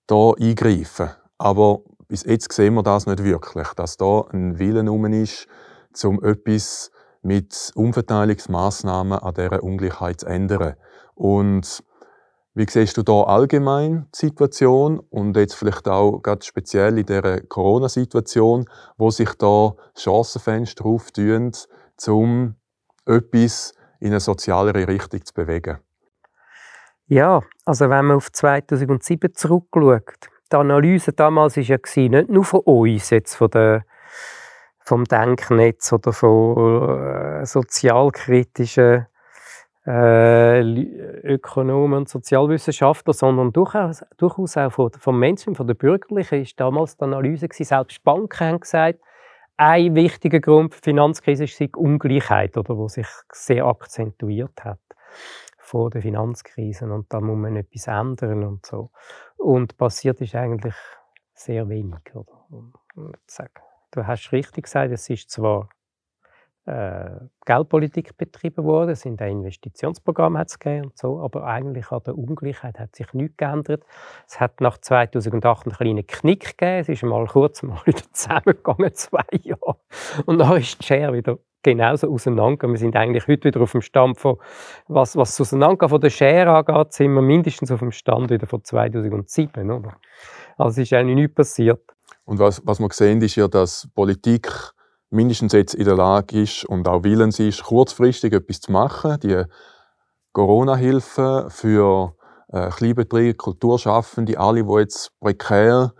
da 0.08 0.32
eingreifen. 0.40 1.10
Aber 1.38 1.82
bis 2.08 2.24
jetzt 2.24 2.52
sehen 2.52 2.76
wir 2.76 2.84
das 2.84 3.06
nicht 3.06 3.24
wirklich, 3.24 3.68
dass 3.76 3.98
da 3.98 4.22
ein 4.32 4.60
Willen 4.60 4.90
um 4.90 5.06
ist, 5.06 5.48
um 6.04 6.24
etwas 6.24 6.92
mit 7.22 7.72
Umverteilungsmaßnahmen 7.76 9.20
an 9.20 9.34
dieser 9.34 9.64
Ungleichheit 9.64 10.22
zu 10.22 10.28
ändern. 10.28 10.76
Und 11.16 11.84
wie 12.56 12.68
siehst 12.70 12.98
du 12.98 13.02
da 13.02 13.24
allgemein 13.24 14.08
die 14.14 14.28
Situation 14.28 15.00
und 15.00 15.36
jetzt 15.38 15.56
vielleicht 15.56 15.88
auch 15.88 16.20
ganz 16.20 16.46
speziell 16.46 17.00
in 17.00 17.06
dieser 17.06 17.42
Corona-Situation, 17.42 18.66
wo 18.98 19.10
sich 19.10 19.34
da 19.40 19.74
Chancenfenster 19.96 20.86
auftun, 20.86 21.52
um 22.08 22.56
etwas 23.06 23.74
in 24.00 24.10
eine 24.10 24.20
sozialere 24.20 24.88
Richtung 24.88 25.26
zu 25.26 25.34
bewegen? 25.34 25.80
Ja, 27.13 27.43
also 27.63 27.91
wenn 27.91 28.05
man 28.05 28.17
auf 28.17 28.32
2007 28.32 29.36
zurückschaut, 29.36 30.32
die 30.51 30.55
Analyse 30.55 31.13
damals 31.13 31.58
war 31.58 31.63
ja 31.63 31.77
nicht 32.10 32.29
nur 32.29 32.43
von 32.43 32.62
uns, 32.62 33.12
jetzt 33.12 33.36
von 33.36 33.51
der, 33.51 33.86
vom 34.79 35.03
Denknetz 35.03 35.93
oder 35.93 36.12
von 36.12 36.89
äh, 36.98 37.46
sozialkritischen 37.46 39.05
äh, 39.86 40.62
Ökonomen 40.62 42.00
und 42.00 42.10
Sozialwissenschaftler, 42.10 43.13
sondern 43.13 43.53
durchaus, 43.53 44.03
durchaus 44.17 44.58
auch 44.58 44.72
von, 44.72 44.89
vom 44.98 45.20
Mainstream, 45.20 45.53
von 45.53 45.67
der 45.67 45.75
Bürgerlichen, 45.75 46.41
ist 46.41 46.60
damals 46.60 46.98
die 46.98 47.03
Analyse 47.03 47.48
gewesen. 47.48 47.65
Selbst 47.65 48.03
Banken 48.03 48.39
haben 48.39 48.60
gesagt, 48.60 48.98
ein 49.58 49.93
wichtiger 49.93 50.39
Grund 50.39 50.74
für 50.74 50.82
die 50.82 50.89
Finanzkrise 50.89 51.43
ist 51.43 51.60
die 51.60 51.70
Ungleichheit, 51.75 52.58
oder, 52.58 52.75
wo 52.75 52.88
sich 52.88 53.08
sehr 53.32 53.65
akzentuiert 53.65 54.63
hat 54.63 54.79
vor 55.74 55.89
der 55.89 56.03
Finanzkrise 56.03 56.86
und 56.86 57.12
da 57.12 57.20
muss 57.20 57.36
man 57.36 57.56
etwas 57.56 57.88
ändern 57.88 58.44
und 58.44 58.63
so. 58.63 58.92
Und 59.38 59.75
passiert 59.75 60.22
ist 60.22 60.36
eigentlich 60.36 60.75
sehr 61.34 61.68
wenig, 61.68 62.13
oder? 62.13 62.32
Du 63.89 64.06
hast 64.06 64.32
richtig 64.32 64.65
gesagt, 64.65 64.92
es 64.92 65.10
ist 65.10 65.32
zwar 65.32 65.70
äh, 66.65 67.10
Geldpolitik 67.44 68.15
betrieben 68.18 68.63
worden, 68.65 68.92
es 68.92 69.01
sind 69.01 69.20
auch 69.20 69.25
Investitionsprogramme 69.25 70.38
hat's 70.38 70.60
gegeben 70.60 70.86
und 70.86 70.98
so, 71.00 71.20
aber 71.20 71.44
eigentlich 71.46 71.89
an 71.92 72.03
der 72.06 72.20
Ungleichheit 72.20 72.77
hat 72.77 72.96
sich 72.96 73.12
nichts 73.13 73.38
geändert. 73.38 73.84
Es 74.27 74.39
hat 74.39 74.62
nach 74.62 74.77
2008 74.77 75.65
einen 75.65 75.75
kleinen 75.75 76.06
Knick 76.06 76.56
gegeben, 76.56 76.82
es 76.82 76.89
ist 76.89 77.01
mal 77.01 77.25
kurz 77.25 77.63
mal 77.63 77.82
wieder 77.88 78.03
zusammengegangen, 78.12 78.94
zwei 78.94 79.25
Jahre, 79.42 79.80
und 80.27 80.38
dann 80.38 80.58
ist 80.58 80.80
die 80.80 80.86
Schere 80.86 81.13
wieder 81.13 81.39
genauso 81.63 82.12
auseinandergegangen. 82.12 82.75
Wir 82.75 82.79
sind 82.79 82.96
eigentlich 82.96 83.27
heute 83.27 83.46
wieder 83.46 83.62
auf 83.62 83.72
dem 83.72 83.82
Stand 83.82 84.20
von, 84.20 84.38
was, 84.88 85.15
was 85.15 85.32
das 85.32 85.41
Auseinandergehen 85.41 85.89
von 85.89 86.01
der 86.01 86.10
Schere 86.10 86.51
angeht, 86.51 86.93
sind 86.93 87.13
wir 87.13 87.22
mindestens 87.22 87.72
auf 87.72 87.79
dem 87.79 87.91
Stand 87.91 88.29
wieder 88.29 88.48
von 88.48 88.63
2007, 88.63 89.72
oder? 89.72 89.96
Also 90.58 90.82
ist 90.82 90.93
eigentlich 90.93 91.15
nichts 91.15 91.36
passiert. 91.36 91.82
Und 92.25 92.39
was, 92.39 92.62
was 92.65 92.79
wir 92.79 92.89
sehen, 92.91 93.22
ist 93.22 93.36
ja, 93.36 93.48
dass 93.48 93.89
Politik 93.96 94.50
mindestens 95.10 95.53
jetzt 95.53 95.75
in 95.75 95.86
der 95.86 95.96
Lage 95.96 96.41
ist 96.41 96.65
und 96.65 96.88
auch 96.88 97.03
willens 97.03 97.39
ist, 97.39 97.63
kurzfristig 97.63 98.34
etwas 98.34 98.62
zu 98.62 98.72
machen. 98.72 99.17
Die 99.22 99.43
Corona-Hilfe 100.32 101.48
für 101.50 102.15
äh, 102.50 102.70
Kleinbetriebe, 102.70 103.36
Kulturschaffende, 103.36 104.39
alle, 104.39 104.63
die 104.63 104.79
jetzt 104.79 105.12
prekär 105.20 105.93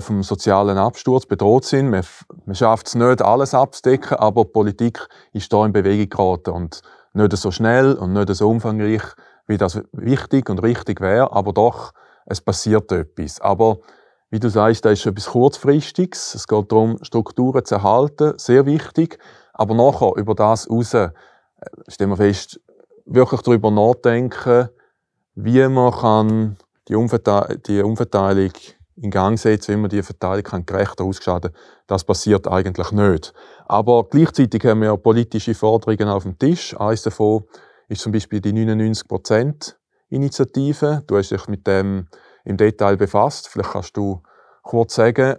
vom 0.00 0.22
sozialen 0.22 0.78
Absturz 0.78 1.26
bedroht 1.26 1.64
sind. 1.64 1.90
Man, 1.90 2.04
man 2.46 2.54
schafft 2.54 2.88
es 2.88 2.94
nicht, 2.94 3.22
alles 3.22 3.54
abzudecken, 3.54 4.16
aber 4.18 4.44
die 4.44 4.50
Politik 4.50 5.08
ist 5.32 5.52
da 5.52 5.64
in 5.64 5.72
Bewegung 5.72 6.08
geraten 6.08 6.50
und 6.50 6.82
nicht 7.14 7.36
so 7.36 7.50
schnell 7.50 7.94
und 7.94 8.12
nicht 8.12 8.34
so 8.34 8.48
umfangreich, 8.48 9.02
wie 9.46 9.58
das 9.58 9.80
wichtig 9.92 10.48
und 10.48 10.62
richtig 10.62 11.00
wäre, 11.00 11.32
aber 11.32 11.52
doch, 11.52 11.92
es 12.26 12.40
passiert 12.40 12.90
etwas. 12.92 13.40
Aber 13.40 13.78
wie 14.30 14.38
du 14.40 14.48
sagst, 14.48 14.84
da 14.84 14.90
ist 14.90 15.04
etwas 15.04 15.26
Kurzfristiges. 15.26 16.34
Es 16.34 16.46
geht 16.46 16.72
darum, 16.72 16.98
Strukturen 17.02 17.64
zu 17.64 17.74
erhalten, 17.74 18.34
sehr 18.38 18.64
wichtig. 18.64 19.18
Aber 19.52 19.74
nachher, 19.74 20.12
über 20.16 20.34
das 20.34 20.70
raus, 20.70 20.94
äh, 20.94 21.10
stellen 21.88 22.10
wir 22.10 22.16
fest, 22.16 22.60
wirklich 23.04 23.42
darüber 23.42 23.70
nachdenken, 23.70 24.68
wie 25.34 25.66
man 25.68 25.92
kann 25.92 26.56
die 26.88 26.94
Umverteilung 26.94 28.52
in 28.96 29.10
Gang 29.10 29.38
setzen, 29.38 29.74
wie 29.74 29.78
man 29.78 29.90
die 29.90 30.02
Verteilung 30.02 30.42
kann 30.42 30.66
gerechter 30.66 31.04
ausgestalten 31.04 31.52
Das 31.86 32.04
passiert 32.04 32.46
eigentlich 32.46 32.92
nicht. 32.92 33.32
Aber 33.66 34.04
gleichzeitig 34.04 34.62
haben 34.64 34.82
wir 34.82 34.96
politische 34.96 35.54
Forderungen 35.54 36.08
auf 36.08 36.24
dem 36.24 36.38
Tisch. 36.38 36.78
Eines 36.78 37.02
davon 37.02 37.44
ist 37.88 38.02
zum 38.02 38.12
Beispiel 38.12 38.40
die 38.40 38.52
99%-Initiative. 38.52 41.02
Du 41.06 41.16
hast 41.16 41.30
dich 41.30 41.48
mit 41.48 41.66
dem 41.66 42.08
im 42.44 42.56
Detail 42.56 42.96
befasst. 42.96 43.48
Vielleicht 43.48 43.70
kannst 43.70 43.96
du 43.96 44.22
kurz 44.62 44.94
sagen, 44.94 45.36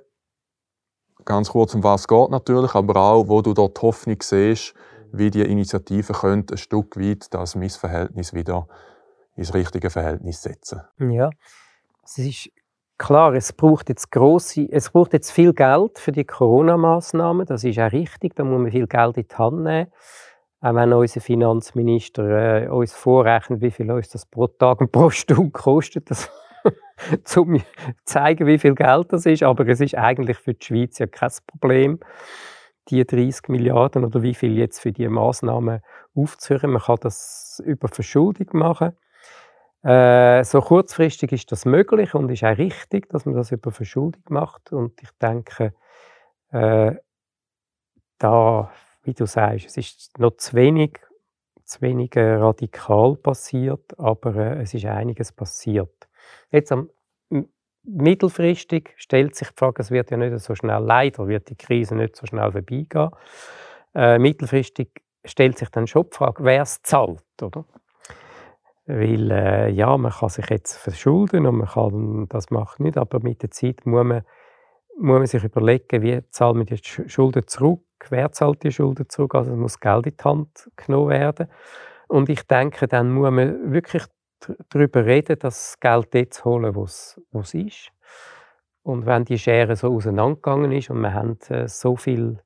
ganz 1.26 1.50
kurz, 1.50 1.76
um 1.76 1.84
was 1.84 2.02
es 2.02 2.08
geht 2.08 2.30
natürlich, 2.30 2.74
aber 2.76 3.00
auch, 3.00 3.28
wo 3.28 3.42
du 3.42 3.54
dort 3.54 3.82
Hoffnung 3.82 4.18
siehst, 4.22 4.74
wie 5.12 5.30
die 5.30 5.42
Initiative 5.42 6.14
könnte 6.14 6.56
ein 6.56 6.58
Stück 6.58 6.98
weit 6.98 7.34
das 7.34 7.56
Missverhältnis 7.56 8.34
wieder 8.34 8.68
ins 9.36 9.54
richtige 9.54 9.90
Verhältnis 9.90 10.42
setzen. 10.42 10.82
Ja, 11.00 11.30
es 12.04 12.18
ist 12.18 12.50
klar, 13.04 13.34
es 13.34 13.52
braucht 13.52 13.90
jetzt 13.90 14.12
grosse, 14.12 14.68
es 14.72 14.90
braucht 14.90 15.14
jetzt 15.14 15.32
viel 15.32 15.54
Geld 15.54 16.00
für 16.00 16.14
die 16.14 16.24
Corona-Maßnahmen. 16.24 17.46
Das 17.46 17.64
ist 17.64 17.78
auch 17.78 17.92
richtig. 17.92 18.36
Da 18.36 18.44
muss 18.44 18.62
man 18.62 18.72
viel 18.72 18.88
Geld 18.88 19.18
in 19.18 19.28
die 19.28 19.36
Hand 19.36 19.64
nehmen. 19.64 19.92
Auch 20.62 20.76
wenn 20.76 20.94
unser 20.94 21.20
Finanzminister 21.20 22.64
äh, 22.64 22.68
uns 22.70 22.94
vorrechnet, 22.94 23.62
wie 23.62 23.72
viel 23.72 23.92
uns 23.92 24.08
das 24.10 24.26
pro 24.26 24.48
Tag 24.48 24.80
und 24.80 24.92
pro 24.94 25.10
Stunde 25.10 25.52
kostet, 25.52 26.10
das 26.10 26.32
um 27.36 27.60
zu 27.60 27.66
zeigen, 28.06 28.48
wie 28.48 28.58
viel 28.58 28.74
Geld 28.74 29.12
das 29.12 29.26
ist. 29.26 29.44
Aber 29.44 29.68
es 29.68 29.82
ist 29.82 29.98
eigentlich 29.98 30.38
für 30.38 30.54
die 30.54 30.66
Schweiz 30.66 30.98
ja 31.00 31.08
kein 31.08 31.32
Problem, 31.46 32.00
die 32.88 33.06
30 33.06 33.50
Milliarden 33.50 34.06
oder 34.06 34.24
wie 34.24 34.34
viel 34.34 34.58
jetzt 34.58 34.80
für 34.80 34.94
die 34.94 35.10
Maßnahmen 35.10 35.82
aufzuhören. 36.16 36.72
Man 36.72 36.82
kann 36.82 36.98
das 37.02 37.62
über 37.66 37.90
Verschuldung 37.90 38.48
machen. 38.54 38.94
Äh, 39.84 40.46
so 40.46 40.62
kurzfristig 40.62 41.34
ist 41.34 41.52
das 41.52 41.66
möglich 41.66 42.16
und 42.16 42.30
ist 42.30 42.44
auch 42.44 42.58
richtig, 42.58 43.10
dass 43.10 43.26
man 43.26 43.36
das 43.36 43.52
über 43.52 43.72
Verschuldung 43.72 44.24
macht. 44.30 44.72
Und 44.72 45.02
ich 45.02 45.10
denke, 45.22 45.74
äh, 46.52 46.96
da, 48.18 48.72
wie 49.04 49.14
du 49.14 49.26
sagst, 49.26 49.66
es 49.66 49.78
ist 49.78 50.20
noch 50.20 50.38
zu 50.38 50.56
wenig, 50.56 51.00
zu 51.66 51.82
wenig 51.82 52.16
äh, 52.16 52.36
radikal 52.36 53.16
passiert, 53.18 54.00
aber 54.00 54.36
äh, 54.36 54.62
es 54.62 54.74
ist 54.74 54.86
einiges 54.86 55.34
passiert. 55.34 56.08
Jetzt 56.50 56.72
am 56.72 56.90
mittelfristig 57.86 58.94
stellt 58.96 59.36
sich 59.36 59.50
die 59.50 59.56
Frage, 59.58 59.82
es 59.82 59.92
wird 59.92 60.10
ja 60.10 60.18
nicht 60.18 60.40
so 60.40 60.56
schnell, 60.56 60.82
leider 60.82 61.28
wird 61.28 61.50
die 61.50 61.56
Krise 61.56 61.96
nicht 61.96 62.16
so 62.16 62.26
schnell 62.26 62.52
vorbeigehen. 62.52 63.10
Äh, 63.94 64.20
mittelfristig 64.20 65.04
stellt 65.26 65.58
sich 65.58 65.70
dann 65.70 65.88
schon 65.88 66.04
die 66.10 66.16
Frage, 66.16 66.44
wer 66.44 66.62
es 66.62 66.82
zahlt, 66.82 67.22
oder? 67.42 67.66
Weil, 68.86 69.32
äh, 69.32 69.70
ja, 69.70 69.98
man 69.98 70.12
kann 70.12 70.30
sich 70.30 70.50
jetzt 70.50 70.76
verschulden 70.76 71.46
und 71.46 71.58
man 71.58 71.68
kann, 71.68 72.28
das 72.28 72.50
macht 72.50 72.80
nicht, 72.82 72.98
aber 72.98 73.22
mit 73.22 73.42
der 73.42 73.52
Zeit 73.52 73.86
muss 73.86 74.04
man, 74.04 74.24
muss 74.98 75.20
man 75.20 75.26
sich 75.26 75.44
überlegen, 75.44 76.02
wie 76.02 76.22
zahlt 76.32 76.56
man 76.56 76.66
die 76.66 76.78
Schulden 76.78 77.48
zurück, 77.48 77.82
wer 78.10 78.32
zahlt 78.34 78.64
die 78.64 78.72
Schulden 78.72 79.08
zurück, 79.08 79.36
also 79.36 79.56
muss 79.56 79.80
Geld 79.80 80.08
in 80.08 80.18
die 80.18 80.24
Hand 80.24 80.70
genommen 80.76 81.10
werden. 81.10 81.48
Und 82.10 82.28
ich 82.28 82.44
denke, 82.44 82.88
dann 82.88 83.12
muss 83.14 83.32
man 83.32 83.72
wirklich 83.72 84.04
darüber 84.70 85.06
reden, 85.06 85.40
das 85.40 85.80
Geld 85.80 86.14
dort 86.14 86.34
zu 86.34 86.44
holen, 86.44 86.76
wo 86.76 86.84
es 86.84 87.18
ist. 87.54 87.92
Und 88.84 89.06
wenn 89.06 89.24
die 89.24 89.40
Schere 89.40 89.78
so 89.78 89.96
auseinandergegangen 89.96 90.74
ist 90.74 90.90
und 90.90 91.00
wir 91.00 91.14
haben 91.14 91.40
äh, 91.48 91.68
so 91.70 91.96
viel 91.96 92.40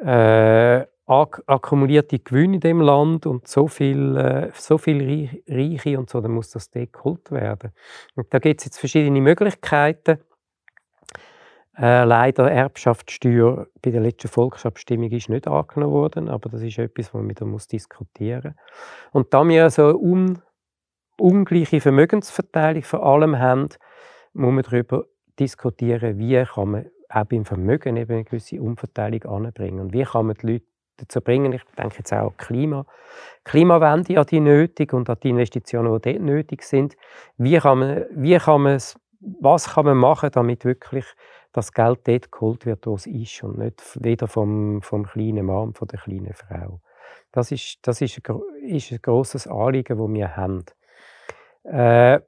äh, 0.00 0.86
akkumulierte 1.06 2.18
Gewinne 2.18 2.54
in 2.54 2.60
dem 2.60 2.80
Land 2.80 3.26
und 3.26 3.46
so 3.46 3.68
viel, 3.68 4.16
äh, 4.16 4.50
so 4.54 4.78
viel 4.78 5.28
Reiche 5.46 5.98
und 5.98 6.08
so, 6.08 6.20
dann 6.20 6.32
muss 6.32 6.50
das 6.50 6.70
geholt 6.70 7.30
werden. 7.30 7.72
Und 8.14 8.32
da 8.32 8.38
gibt 8.38 8.60
es 8.60 8.66
jetzt 8.66 8.78
verschiedene 8.78 9.20
Möglichkeiten. 9.20 10.18
Äh, 11.76 12.04
leider 12.04 12.50
Erbschaftssteuer 12.50 13.66
bei 13.82 13.90
der 13.90 14.00
letzten 14.00 14.28
Volksabstimmung 14.28 15.10
ist 15.10 15.28
nicht 15.28 15.48
angenommen 15.48 15.92
worden, 15.92 16.28
aber 16.28 16.48
das 16.48 16.62
ist 16.62 16.78
etwas, 16.78 17.12
was 17.12 17.14
man 17.14 17.28
wieder 17.28 17.44
muss 17.44 17.66
diskutieren 17.66 18.54
muss. 18.54 19.10
Und 19.12 19.34
da 19.34 19.46
wir 19.46 19.68
so 19.70 20.00
eine 20.00 20.40
ungleiche 21.18 21.80
Vermögensverteilung 21.80 22.84
vor 22.84 23.04
allem 23.04 23.38
haben, 23.38 23.68
muss 24.34 24.52
man 24.52 24.62
darüber 24.62 25.04
diskutieren, 25.38 26.18
wie 26.18 26.44
kann 26.44 26.70
man 26.70 26.86
auch 27.08 27.24
beim 27.24 27.44
Vermögen 27.44 27.96
eben 27.96 28.12
eine 28.12 28.24
gewisse 28.24 28.60
Umverteilung 28.60 29.24
anbringen 29.24 29.80
und 29.80 29.92
wie 29.92 30.04
kann 30.04 30.26
man 30.26 30.36
die 30.40 30.46
Leute 30.46 30.66
dazu 30.96 31.20
bringen. 31.20 31.52
Ich 31.52 31.62
denke 31.78 31.98
jetzt 31.98 32.12
auch 32.12 32.36
Klima, 32.36 32.86
Klimawende, 33.44 34.18
an 34.18 34.26
die 34.26 34.40
nötig 34.40 34.92
und 34.92 35.08
an 35.10 35.16
die 35.22 35.30
Investitionen, 35.30 36.00
die 36.00 36.12
dort 36.12 36.22
nötig 36.22 36.62
sind. 36.62 36.96
Wie 37.36 37.58
kann 37.58 37.78
man, 37.78 38.04
wie 38.10 38.36
kann 38.38 38.62
man 38.62 38.80
was 39.40 39.74
kann 39.74 39.86
man 39.86 39.96
machen, 39.96 40.30
damit 40.32 40.64
wirklich 40.64 41.06
das 41.52 41.72
Geld 41.72 42.00
dort 42.04 42.32
geholt 42.32 42.66
wird, 42.66 42.86
wo 42.86 42.94
es 42.94 43.06
ist 43.06 43.42
und 43.42 43.58
nicht 43.58 43.82
weder 44.00 44.26
vom, 44.26 44.82
vom 44.82 45.06
kleinen 45.06 45.46
Mann, 45.46 45.72
von 45.72 45.88
der 45.88 46.00
kleinen 46.00 46.34
Frau. 46.34 46.80
Das 47.32 47.52
ist, 47.52 47.78
das 47.82 48.00
ist, 48.00 48.20
ein, 48.28 48.40
ist 48.66 48.92
ein 48.92 48.98
grosses 49.00 49.46
Anliegen, 49.46 49.98
das 49.98 50.08
wir 50.08 50.36
haben. 50.36 50.64
Äh, 51.64 52.20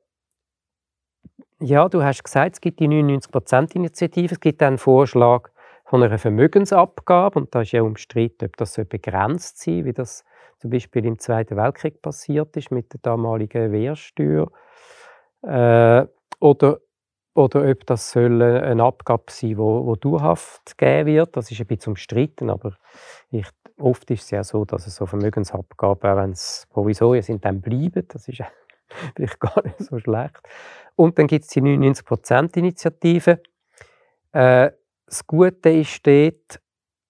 ja, 1.60 1.88
du 1.88 2.02
hast 2.02 2.22
gesagt, 2.22 2.54
es 2.54 2.60
gibt 2.60 2.80
die 2.80 2.88
99%-Initiative, 2.88 4.34
es 4.34 4.40
gibt 4.40 4.62
einen 4.62 4.78
Vorschlag 4.78 5.50
von 5.86 6.02
einer 6.02 6.18
Vermögensabgabe 6.18 7.38
und 7.38 7.54
da 7.54 7.62
ist 7.62 7.72
ja 7.72 7.82
umstritten, 7.82 8.46
ob 8.46 8.56
das 8.56 8.74
so 8.74 8.84
begrenzt 8.84 9.60
sein 9.60 9.84
wie 9.84 9.92
das 9.92 10.24
zum 10.58 10.70
Beispiel 10.70 11.04
im 11.04 11.18
Zweiten 11.18 11.56
Weltkrieg 11.56 12.02
passiert 12.02 12.56
ist 12.56 12.70
mit 12.70 12.92
der 12.92 13.00
damaligen 13.02 13.70
Wehrsteuer. 13.70 14.50
Äh, 15.42 16.06
oder, 16.40 16.80
oder 17.34 17.70
ob 17.70 17.86
das 17.86 18.10
soll 18.10 18.42
eine 18.42 18.82
Abgabe 18.82 19.24
sein 19.28 19.58
wo, 19.58 19.86
wo 19.86 19.94
dauerhaft 19.94 20.76
gegeben 20.76 21.06
wird. 21.06 21.36
Das 21.36 21.50
ist 21.50 21.60
ein 21.60 21.66
bisschen 21.66 21.92
umstritten, 21.92 22.50
aber 22.50 22.76
ich, 23.30 23.46
oft 23.78 24.10
ist 24.10 24.24
es 24.24 24.30
ja 24.30 24.42
so, 24.42 24.64
dass 24.64 24.88
es 24.88 24.96
so 24.96 25.06
Vermögensabgaben, 25.06 26.10
auch 26.10 26.16
wenn 26.16 26.30
es 26.30 26.66
Provisorien 26.70 27.22
sind, 27.22 27.44
dann 27.44 27.60
bleiben. 27.60 28.06
Das 28.08 28.26
ist 28.26 28.42
vielleicht 29.14 29.38
gar 29.38 29.62
nicht 29.62 29.78
so 29.78 30.00
schlecht. 30.00 30.40
Und 30.96 31.18
dann 31.18 31.28
gibt 31.28 31.44
es 31.44 31.50
die 31.50 31.60
99%-Initiative. 31.60 33.40
Äh, 34.32 34.70
das 35.06 35.26
Gute 35.26 35.70
ist 35.70 36.06
dort, 36.06 36.60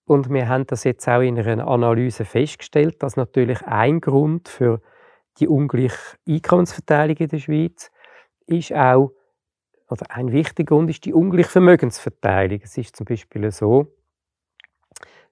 und 0.05 0.31
wir 0.31 0.49
haben 0.49 0.67
das 0.67 0.85
jetzt 0.85 1.09
auch 1.09 1.21
in 1.21 1.39
einer 1.39 1.67
Analyse 1.67 2.25
festgestellt, 2.25 3.03
dass 3.03 3.17
natürlich 3.17 3.67
ein 3.67 4.01
Grund 4.01 4.49
für 4.49 4.81
die 5.39 5.49
ungleiche 5.49 6.17
Einkommensverteilung 6.29 7.17
in 7.17 7.29
der 7.29 7.39
Schweiz 7.39 7.91
ist 8.47 8.73
auch, 8.73 9.13
oder 9.89 10.07
ein 10.11 10.33
wichtiger 10.33 10.75
Grund 10.75 10.91
ist 10.91 11.05
die 11.05 11.13
ungleiche 11.13 11.49
Vermögensverteilung. 11.49 12.61
Es 12.63 12.77
ist 12.77 12.97
zum 12.97 13.05
Beispiel 13.07 13.51
so, 13.51 13.93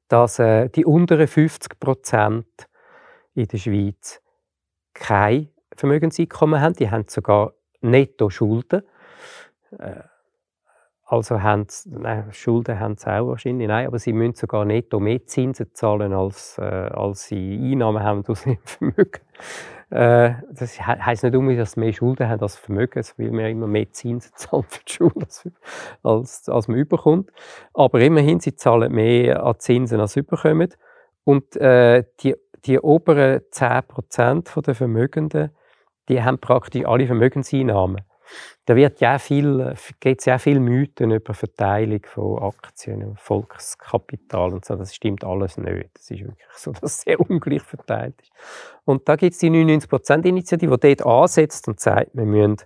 dass 0.09 0.39
äh, 0.39 0.69
die 0.69 0.85
unteren 0.85 1.27
50 1.27 1.79
Prozent 1.79 2.69
in 3.35 3.49
der 3.49 3.59
Schweiz 3.59 4.21
kein 4.93 5.51
Vermögenseinkommen 5.75 6.61
haben. 6.61 6.75
Die 6.75 6.91
haben 6.91 7.07
sogar 7.09 7.55
netto 7.81 8.31
Schulden. 8.31 8.83
Äh, 9.79 10.03
also 11.07 11.43
haben 11.43 11.67
sie, 11.69 11.91
nein, 11.91 12.33
Schulden 12.33 12.81
haben 12.81 12.97
sie 12.97 13.11
auch 13.11 13.29
wahrscheinlich, 13.29 13.69
nein, 13.69 13.87
aber 13.87 13.99
sie 13.99 14.13
müssen 14.13 14.35
sogar 14.35 14.65
netto 14.65 15.01
mehr 15.01 15.27
Zinsen 15.27 15.75
zahlen, 15.75 16.13
als, 16.13 16.57
äh, 16.59 16.63
als 16.63 17.25
sie 17.27 17.59
Einnahmen 17.73 18.03
haben 18.03 18.25
aus 18.27 18.47
ihrem 18.47 18.59
Vermögen. 18.65 19.21
Äh, 19.91 20.35
das 20.51 20.81
heisst 20.81 21.23
nicht 21.23 21.37
unbedingt, 21.37 21.61
dass 21.61 21.73
sie 21.73 21.81
mehr 21.81 21.93
Schulden 21.93 22.29
haben 22.29 22.41
als 22.41 22.57
Vermögen, 22.57 23.05
weil 23.19 23.31
man 23.31 23.47
immer 23.47 23.67
mehr 23.67 23.93
Zinsen 23.93 24.33
zahlt 24.37 24.67
für 24.69 24.85
die 24.85 24.93
Schule, 24.93 25.13
als, 25.21 25.49
als, 26.03 26.49
als 26.49 26.69
man 26.69 26.79
überkommt. 26.79 27.31
Aber 27.75 28.01
immerhin, 28.01 28.41
sie 28.41 28.57
zahlen 28.57 28.93
mehr 28.93 29.45
an 29.45 29.59
Zinsen, 29.59 30.01
als 30.01 30.15
sie 30.15 30.21
überkommen. 30.21 30.73
Und 31.25 31.57
äh, 31.57 32.05
die, 32.21 32.35
die 32.65 32.81
oberen 32.81 33.41
10% 33.53 34.63
der 34.63 34.75
Vermögenden, 34.75 35.51
die 36.09 36.23
haben 36.23 36.39
praktisch 36.39 36.85
alle 36.87 37.07
Vermögenseinnahmen. 37.07 38.03
Da 38.65 38.77
wird 38.77 39.01
ja 39.01 39.19
viel, 39.19 39.75
gibt 40.01 40.21
es 40.21 40.25
ja 40.27 40.39
viel 40.39 40.61
Mythen 40.61 41.11
über 41.11 41.35
Verteilung 41.35 42.01
von 42.07 42.43
Aktien 42.43 43.17
Volkskapital 43.17 44.55
und 44.55 44.65
so. 44.65 44.77
Das 44.77 44.95
stimmt 44.95 45.25
alles 45.25 45.59
nicht. 45.59 45.91
Das 45.95 46.11
ist 46.11 46.21
wirklich 46.21 46.49
so, 46.57 46.73
dass 46.73 46.83
es 46.83 47.01
sehr 47.03 47.21
ungleich 47.21 47.63
verteilt 47.63 48.21
ist. 48.21 48.33
Und 48.85 49.09
da 49.09 49.17
gibt 49.17 49.33
es 49.33 49.39
die 49.39 49.51
99%-Initiative, 49.51 50.79
die 50.79 50.97
dort 50.97 51.07
ansetzt 51.07 51.69
und 51.69 51.81
sagt, 51.81 52.11
wir 52.15 52.25
müssen 52.25 52.57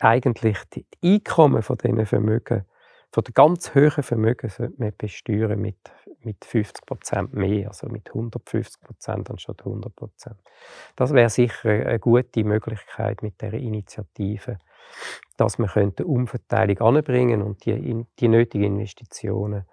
eigentlich 0.00 0.58
die 0.74 0.86
Einkommen 1.02 1.62
von 1.62 1.76
diesen 1.76 2.06
Vermögen, 2.06 2.64
von 3.16 3.24
den 3.24 3.32
ganz 3.32 3.74
hohen 3.74 4.02
Vermögen, 4.02 4.52
wir 4.76 4.90
besteuern 4.90 5.58
mit, 5.58 5.78
mit 6.20 6.44
50% 6.44 7.34
mehr, 7.34 7.68
also 7.68 7.88
mit 7.88 8.10
150% 8.10 9.30
anstatt 9.30 9.62
100%. 9.62 10.34
Das 10.96 11.14
wäre 11.14 11.30
sicher 11.30 11.70
eine 11.70 11.98
gute 11.98 12.44
Möglichkeit 12.44 13.22
mit 13.22 13.40
der 13.40 13.54
Initiative 13.54 14.58
dass 15.36 15.58
wir 15.58 15.76
eine 15.76 15.92
Umverteilung 16.04 16.78
anbringen 16.78 17.42
und 17.42 17.64
die, 17.66 18.06
die 18.18 18.28
nötigen 18.28 18.78
Investitionen 18.78 19.64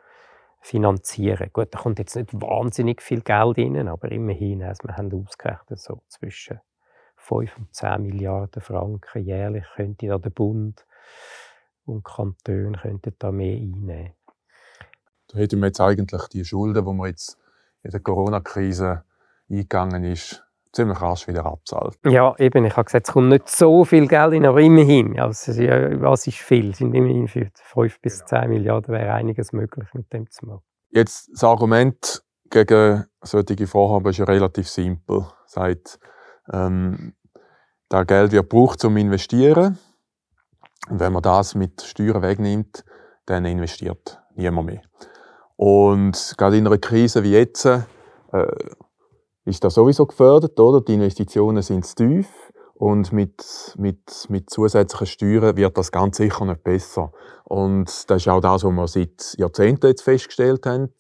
finanzieren. 0.60 1.50
Gut, 1.54 1.74
da 1.74 1.80
kommt 1.80 2.00
jetzt 2.00 2.16
nicht 2.16 2.34
wahnsinnig 2.34 3.02
viel 3.02 3.22
Geld 3.22 3.58
rein, 3.58 3.88
aber 3.88 4.12
immerhin, 4.12 4.64
also 4.64 4.88
wir 4.88 4.98
haben 4.98 5.14
ausgerechnet, 5.14 5.80
so 5.80 6.02
zwischen 6.08 6.60
5 7.18 7.58
und 7.58 7.76
10 7.76 8.02
Milliarden 8.02 8.62
Franken 8.62 9.24
jährlich 9.24 9.66
könnte 9.76 10.08
da 10.08 10.18
der 10.18 10.32
Bund 10.32 10.86
und 11.86 12.04
Kantone 12.04 12.78
könnten 12.82 13.16
da 13.20 13.32
mehr 13.32 13.56
einnehmen. 13.56 14.14
Da 15.28 15.38
hätten 15.40 15.60
wir 15.60 15.68
jetzt 15.68 15.82
eigentlich 15.82 16.28
die 16.30 16.46
Schulden, 16.46 16.86
die 16.86 16.94
man 16.94 17.08
jetzt 17.08 17.38
in 17.84 17.92
der 17.92 18.00
Corona-Krise 18.00 19.04
eingegangen 19.50 20.04
ist, 20.04 20.44
ziemlich 20.72 21.02
rasch 21.02 21.28
wieder 21.28 21.46
abzahlt. 21.46 21.98
Ja, 22.06 22.36
eben. 22.38 22.66
Ich 22.66 22.76
habe 22.76 22.86
gesagt, 22.86 23.08
es 23.08 23.14
kommt 23.14 23.30
nicht 23.30 23.50
so 23.50 23.86
viel 23.86 24.08
Geld 24.08 24.34
in, 24.34 24.46
aber 24.46 24.62
immerhin. 24.62 25.20
Also, 25.20 25.52
was 25.54 26.28
ist 26.28 26.38
viel? 26.38 26.72
Es 26.72 26.78
sind 26.78 26.94
immerhin 26.94 27.28
5 27.28 28.02
bis 28.02 28.26
genau. 28.26 28.42
10 28.42 28.50
Milliarden, 28.50 28.94
wäre 28.94 29.14
einiges 29.14 29.54
möglich 29.54 29.88
mit 29.94 30.12
dem 30.12 30.30
zu 30.30 30.46
machen. 30.46 30.64
Jetzt, 30.90 31.30
das 31.34 31.44
Argument 31.44 32.24
gegen 32.50 33.06
solche 33.22 33.68
Vorhaben 33.68 34.10
ist 34.10 34.18
ja 34.18 34.26
relativ 34.26 34.68
simpel. 34.68 35.26
Sagt, 35.46 36.00
ähm, 36.52 37.14
das 37.90 38.08
Geld 38.08 38.32
wird 38.32 38.50
gebraucht 38.50 38.80
zum 38.80 38.98
Investieren. 38.98 39.78
Und 40.90 41.00
wenn 41.00 41.14
man 41.14 41.22
das 41.22 41.56
mit 41.56 41.82
Steuern 41.82 42.22
wegnimmt, 42.22 42.84
dann 43.26 43.46
investiert 43.46 44.22
niemand 44.36 44.68
mehr. 44.68 44.82
Und 45.56 46.36
gerade 46.38 46.58
in 46.58 46.68
einer 46.68 46.78
Krise 46.78 47.24
wie 47.24 47.32
jetzt, 47.32 47.66
äh, 47.66 47.82
ist 49.46 49.64
das 49.64 49.74
sowieso 49.74 50.06
gefördert, 50.06 50.60
oder? 50.60 50.82
Die 50.82 50.94
Investitionen 50.94 51.62
sind 51.62 51.86
zu 51.86 51.96
tief 51.96 52.28
und 52.76 53.12
mit, 53.14 53.76
mit, 53.78 54.26
mit 54.30 54.50
zusätzlichen 54.50 55.08
Steuern 55.08 55.58
wird 55.58 55.78
das 55.78 55.92
ganz 55.92 56.18
sicher 56.18 56.46
nicht 56.46 56.64
besser. 56.64 57.12
Und 57.44 58.10
das 58.10 58.22
ist 58.22 58.28
auch 58.30 58.42
das, 58.42 58.64
was 58.64 58.72
wir 58.72 58.88
seit 58.88 59.36
Jahrzehnten 59.38 59.88
jetzt 59.88 60.02
festgestellt 60.02 60.66
haben. 60.66 60.94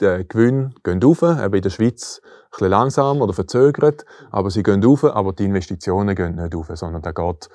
Die 0.00 0.24
Gewinne 0.26 0.72
gehen 0.82 1.02
rauf, 1.02 1.22
eben 1.22 1.54
in 1.54 1.62
der 1.62 1.70
Schweiz 1.70 2.22
ein 2.24 2.50
bisschen 2.50 2.68
langsam 2.70 3.20
oder 3.20 3.34
verzögert, 3.34 4.06
aber 4.30 4.50
sie 4.50 4.62
gehen 4.62 4.82
rauf, 4.82 5.04
aber 5.04 5.34
die 5.34 5.44
Investitionen 5.44 6.16
gehen 6.16 6.36
nicht 6.36 6.54
rauf, 6.54 6.70
sondern 6.72 7.02
der 7.02 7.12
geht 7.12 7.48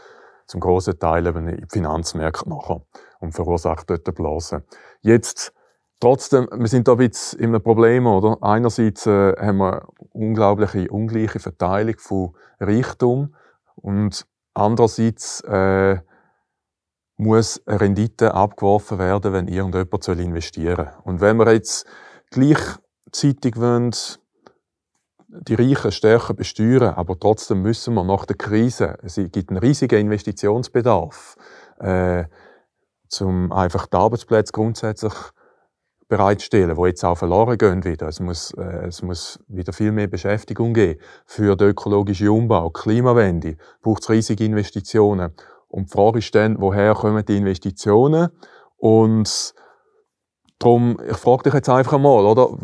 zum 0.47 0.59
grossen 0.59 0.99
Teil 0.99 1.25
eben 1.27 1.47
in 1.47 1.57
die 1.57 1.67
Finanzmärkte 1.71 2.49
nachher 2.49 2.81
und 3.19 3.33
verursacht 3.33 3.89
dort 3.89 4.07
eine 4.07 4.13
Blase. 4.13 4.63
Jetzt 5.01 5.53
trotzdem, 5.99 6.47
wir 6.51 6.67
sind 6.67 6.87
da 6.87 6.93
ein 6.93 6.97
bisschen 6.97 7.39
in 7.39 7.49
einem 7.49 7.63
Problem, 7.63 8.07
oder? 8.07 8.37
Einerseits 8.41 9.05
äh, 9.05 9.33
haben 9.37 9.57
wir 9.57 9.87
unglaubliche 10.11 10.89
ungleiche 10.89 11.39
Verteilung 11.39 11.95
von 11.97 12.35
Reichtum 12.59 13.35
und 13.75 14.25
andererseits 14.53 15.41
äh, 15.41 15.99
muss 17.17 17.65
eine 17.65 17.81
Rendite 17.81 18.33
abgeworfen 18.33 18.99
werden, 18.99 19.33
wenn 19.33 19.47
irgendjemand 19.47 20.07
investieren 20.07 20.87
soll. 20.87 21.03
Und 21.03 21.21
wenn 21.21 21.37
wir 21.37 21.51
jetzt 21.53 21.85
gleichzeitig 22.29 23.57
wollen, 23.57 23.91
die 25.41 25.55
Reichen 25.55 25.91
stärker 25.91 26.33
besteuern, 26.33 26.93
aber 26.95 27.19
trotzdem 27.19 27.61
müssen 27.61 27.93
wir 27.93 28.03
nach 28.03 28.25
der 28.25 28.35
Krise, 28.35 28.97
es 29.03 29.15
gibt 29.15 29.49
einen 29.49 29.59
riesigen 29.59 29.99
Investitionsbedarf, 29.99 31.35
äh, 31.79 32.25
um 33.19 33.51
einfach 33.51 33.87
die 33.87 33.97
Arbeitsplätze 33.97 34.51
grundsätzlich 34.51 35.13
bereitstellen, 36.07 36.77
wo 36.77 36.85
jetzt 36.85 37.03
auch 37.03 37.17
verloren 37.17 37.57
gehen 37.57 37.83
wieder. 37.83 38.07
Es 38.07 38.19
muss, 38.19 38.51
äh, 38.51 38.87
es 38.87 39.01
muss 39.01 39.39
wieder 39.47 39.73
viel 39.73 39.91
mehr 39.91 40.07
Beschäftigung 40.07 40.73
geben. 40.73 40.99
Für 41.25 41.55
den 41.55 41.69
ökologischen 41.69 42.29
Umbau, 42.29 42.69
Klimawende 42.69 43.57
braucht 43.81 44.03
es 44.03 44.09
riesige 44.09 44.45
Investitionen. 44.45 45.33
Und 45.67 45.89
die 45.89 45.97
Frage 45.97 46.19
ist 46.19 46.33
dann, 46.35 46.59
woher 46.59 46.93
kommen 46.93 47.25
die 47.25 47.37
Investitionen? 47.37 48.29
Und 48.77 49.53
darum, 50.59 50.99
ich 51.09 51.17
frage 51.17 51.43
dich 51.43 51.53
jetzt 51.53 51.69
einfach 51.69 51.97
mal, 51.97 52.25
oder? 52.25 52.55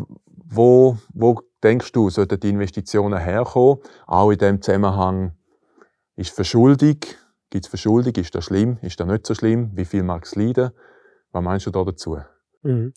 Wo, 0.54 0.96
wo 1.12 1.40
denkst 1.62 1.92
du, 1.92 2.10
sollten 2.10 2.40
die 2.40 2.50
Investitionen 2.50 3.18
herkommen? 3.18 3.78
Auch 4.06 4.30
in 4.30 4.38
dem 4.38 4.62
Zusammenhang, 4.62 5.32
ist 6.16 6.34
Verschuldung, 6.34 6.98
gibt 7.50 7.64
es 7.64 7.68
Verschuldung, 7.68 8.14
ist 8.14 8.34
das 8.34 8.44
schlimm, 8.44 8.78
ist 8.82 9.00
das 9.00 9.06
nicht 9.06 9.26
so 9.26 9.34
schlimm? 9.34 9.70
Wie 9.74 9.84
viel 9.84 10.02
mag 10.02 10.24
es 10.24 10.36
leiden? 10.36 10.70
Was 11.32 11.42
meinst 11.42 11.66
du 11.66 11.70
da 11.70 11.84
dazu? 11.84 12.18
Mhm. 12.62 12.92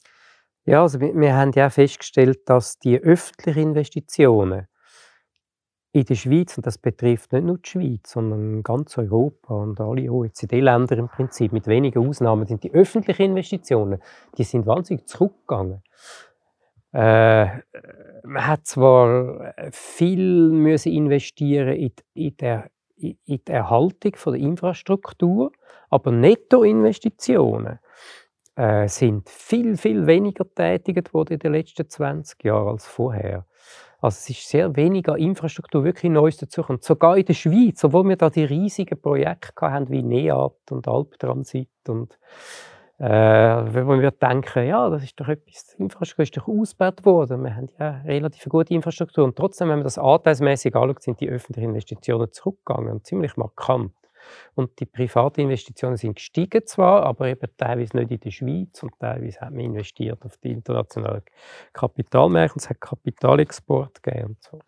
Ja, 0.66 0.82
also 0.82 1.00
wir, 1.00 1.16
wir 1.16 1.36
haben 1.36 1.52
ja 1.54 1.70
festgestellt, 1.70 2.42
dass 2.48 2.80
die 2.80 3.00
öffentlichen 3.00 3.70
Investitionen 3.70 4.68
in 5.92 6.04
der 6.04 6.16
Schweiz, 6.16 6.58
und 6.58 6.66
das 6.66 6.78
betrifft 6.78 7.32
nicht 7.32 7.46
nur 7.46 7.58
die 7.60 7.70
Schweiz, 7.70 8.12
sondern 8.12 8.64
ganz 8.64 8.98
Europa 8.98 9.54
und 9.54 9.80
alle 9.80 10.12
OECD-Länder 10.12 10.98
im 10.98 11.08
Prinzip, 11.08 11.54
mit 11.54 11.68
wenigen 11.68 12.06
Ausnahmen, 12.06 12.46
sind 12.46 12.64
die 12.64 12.74
öffentlichen 12.74 13.22
Investitionen, 13.28 14.02
die 14.38 14.44
sind 14.44 14.66
wahnsinnig 14.66 15.08
zurückgegangen. 15.08 15.84
Äh, 16.92 17.62
man 18.26 18.48
hat 18.48 18.66
zwar 18.66 19.54
viel 19.72 20.50
müssen 20.50 20.92
investieren 20.92 21.76
in, 21.76 21.92
in, 22.14 22.38
der, 22.38 22.70
in 22.98 23.18
die 23.26 23.42
Erhaltung 23.48 24.16
von 24.16 24.34
der 24.34 24.42
Infrastruktur, 24.42 25.52
aber 25.90 26.12
Nettoinvestitionen 26.12 27.80
äh, 28.56 28.88
sind 28.88 29.30
viel, 29.30 29.78
viel 29.78 30.08
weniger 30.08 30.46
tätigt 30.54 31.14
worden 31.14 31.34
in 31.34 31.40
den 31.40 31.54
letzten 31.54 31.90
20 31.90 32.44
Jahren 32.44 32.70
als 32.70 32.88
vorher. 32.88 33.46
Also 34.02 34.18
es 34.20 34.30
ist 34.30 34.50
sehr 34.50 34.76
weniger 34.76 35.18
Infrastruktur 35.18 35.84
wirklich 35.84 36.12
Neues 36.12 36.38
dazugekommen. 36.38 36.82
Sogar 36.82 37.18
in 37.18 37.26
der 37.26 37.34
Schweiz, 37.34 37.84
obwohl 37.84 38.08
wir 38.08 38.18
da 38.18 38.30
die 38.30 38.44
riesigen 38.44 39.02
Projekte 39.02 39.72
hatten, 39.72 39.90
wie 39.90 40.04
NEAT 40.04 40.72
und 40.72 40.88
Alptransit 40.88 41.70
und 41.88 42.18
äh, 42.98 43.06
wo 43.08 44.00
wir 44.00 44.12
denken, 44.12 44.68
ja, 44.68 44.90
das 44.90 45.04
ist 45.04 45.20
doch 45.20 45.28
etwas, 45.28 45.68
die 45.68 45.84
Infrastruktur 45.84 46.24
ist 46.24 46.38
doch 46.38 46.48
ausgebaut 46.48 47.06
worden. 47.06 47.44
Wir 47.44 47.56
haben 47.56 47.70
ja 47.78 48.02
relativ 48.06 48.46
gute 48.46 48.74
Infrastruktur. 48.74 49.26
Und 49.26 49.36
trotzdem, 49.36 49.68
wenn 49.70 49.80
man 49.80 49.84
das 49.84 49.98
anteilsmäßig 49.98 50.76
anschaut, 50.76 51.04
sind 51.04 51.20
die 51.20 51.30
öffentlichen 51.30 51.70
Investitionen 51.70 52.32
zurückgegangen 52.32 52.94
und 52.94 53.06
ziemlich 53.06 53.36
markant. 53.36 53.92
Und 54.56 54.80
die 54.80 54.86
privaten 54.86 55.42
Investitionen 55.42 55.98
sind 55.98 56.16
gestiegen 56.16 56.66
zwar, 56.66 57.04
aber 57.04 57.28
eben 57.28 57.48
teilweise 57.58 57.98
nicht 57.98 58.12
in 58.12 58.20
der 58.20 58.32
Schweiz 58.32 58.82
und 58.82 58.98
teilweise 59.00 59.42
hat 59.42 59.52
man 59.52 59.60
investiert 59.60 60.24
auf 60.26 60.38
die 60.38 60.52
internationalen 60.52 61.22
Kapitalmärkte 61.74 62.60
es 62.60 62.70
hat 62.70 62.82
Kapitalexport 62.82 64.02
gegeben 64.02 64.30
und 64.30 64.44
so. 64.44 64.60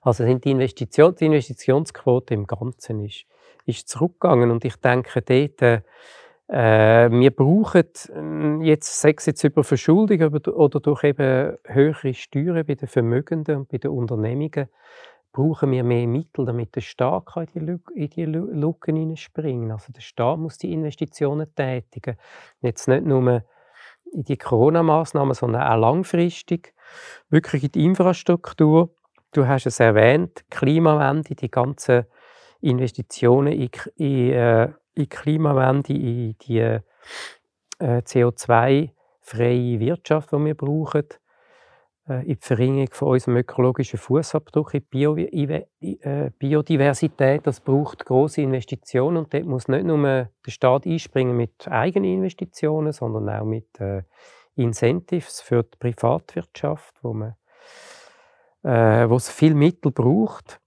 Also 0.00 0.24
sind 0.24 0.44
die, 0.44 0.52
Investition, 0.52 1.14
die 1.14 1.26
Investitionsquote 1.26 2.34
im 2.34 2.46
Ganzen 2.46 3.04
ist, 3.04 3.24
ist 3.64 3.88
zurückgegangen 3.88 4.50
und 4.50 4.64
ich 4.64 4.76
denke 4.76 5.22
dort, 5.22 5.82
äh, 6.48 7.10
wir 7.10 7.30
brauchen 7.32 8.60
äh, 8.62 8.64
jetzt, 8.64 9.00
sei 9.00 9.14
es 9.16 9.26
jetzt 9.26 9.42
über 9.44 9.64
Verschuldung 9.64 10.20
oder 10.20 10.80
durch 10.80 11.04
eben 11.04 11.56
höhere 11.64 12.14
Steuern 12.14 12.64
bei 12.64 12.74
den 12.74 12.88
Vermögenden 12.88 13.56
und 13.58 13.68
bei 13.68 13.78
den 13.78 13.90
Unternehmungen, 13.90 14.68
brauchen 15.32 15.70
wir 15.72 15.84
mehr 15.84 16.06
Mittel, 16.06 16.46
damit 16.46 16.74
der 16.76 16.80
Staat 16.80 17.24
in 17.36 17.46
die, 17.52 17.58
Lücken, 17.58 17.94
in 17.94 18.08
die 18.08 18.24
Lücken 18.24 18.96
hineinspringen 18.96 19.70
Also 19.70 19.92
der 19.92 20.00
Staat 20.00 20.38
muss 20.38 20.56
die 20.56 20.72
Investitionen 20.72 21.54
tätigen. 21.54 22.16
Jetzt 22.62 22.88
nicht 22.88 23.04
nur 23.04 23.42
in 24.12 24.24
die 24.24 24.38
Corona-Maßnahmen, 24.38 25.34
sondern 25.34 25.62
auch 25.62 25.76
langfristig. 25.76 26.74
Wirklich 27.28 27.64
in 27.64 27.72
die 27.72 27.84
Infrastruktur. 27.84 28.94
Du 29.32 29.46
hast 29.46 29.66
es 29.66 29.80
erwähnt, 29.80 30.44
Klimawende, 30.48 31.34
die 31.34 31.50
ganzen 31.50 32.06
Investitionen 32.60 33.52
in, 33.52 33.70
in, 33.96 34.32
äh, 34.32 34.68
in 34.96 35.08
Klimawende, 35.08 35.92
in 35.92 36.36
die 36.38 36.58
äh, 36.58 36.80
CO2-freie 37.78 39.80
Wirtschaft, 39.80 40.32
die 40.32 40.44
wir 40.44 40.54
brauchen 40.54 41.04
äh, 42.08 42.20
in 42.20 42.34
die 42.34 42.38
Verringerung 42.40 42.88
von 42.92 43.08
unserem 43.08 43.36
ökologischen 43.36 43.98
Fußabdruck, 43.98 44.74
in 44.74 44.80
die 44.80 44.86
Bio 44.86 45.16
äh, 45.16 46.30
Biodiversität. 46.38 47.46
Das 47.46 47.60
braucht 47.60 48.04
große 48.04 48.40
Investitionen 48.40 49.18
und 49.18 49.34
dort 49.34 49.44
muss 49.44 49.68
nicht 49.68 49.84
nur 49.84 49.98
der 49.98 50.50
Staat 50.50 50.86
einspringen 50.86 51.36
mit 51.36 51.68
eigenen 51.68 52.10
Investitionen, 52.10 52.92
sondern 52.92 53.28
auch 53.28 53.44
mit 53.44 53.80
äh, 53.80 54.02
Incentives 54.54 55.40
für 55.40 55.62
die 55.62 55.76
Privatwirtschaft, 55.78 56.94
wo 57.02 57.12
man 57.12 57.34
äh, 58.66 59.08
wo 59.08 59.16
es 59.16 59.30
viel 59.30 59.54
Mittel 59.54 59.92
braucht. 59.92 60.60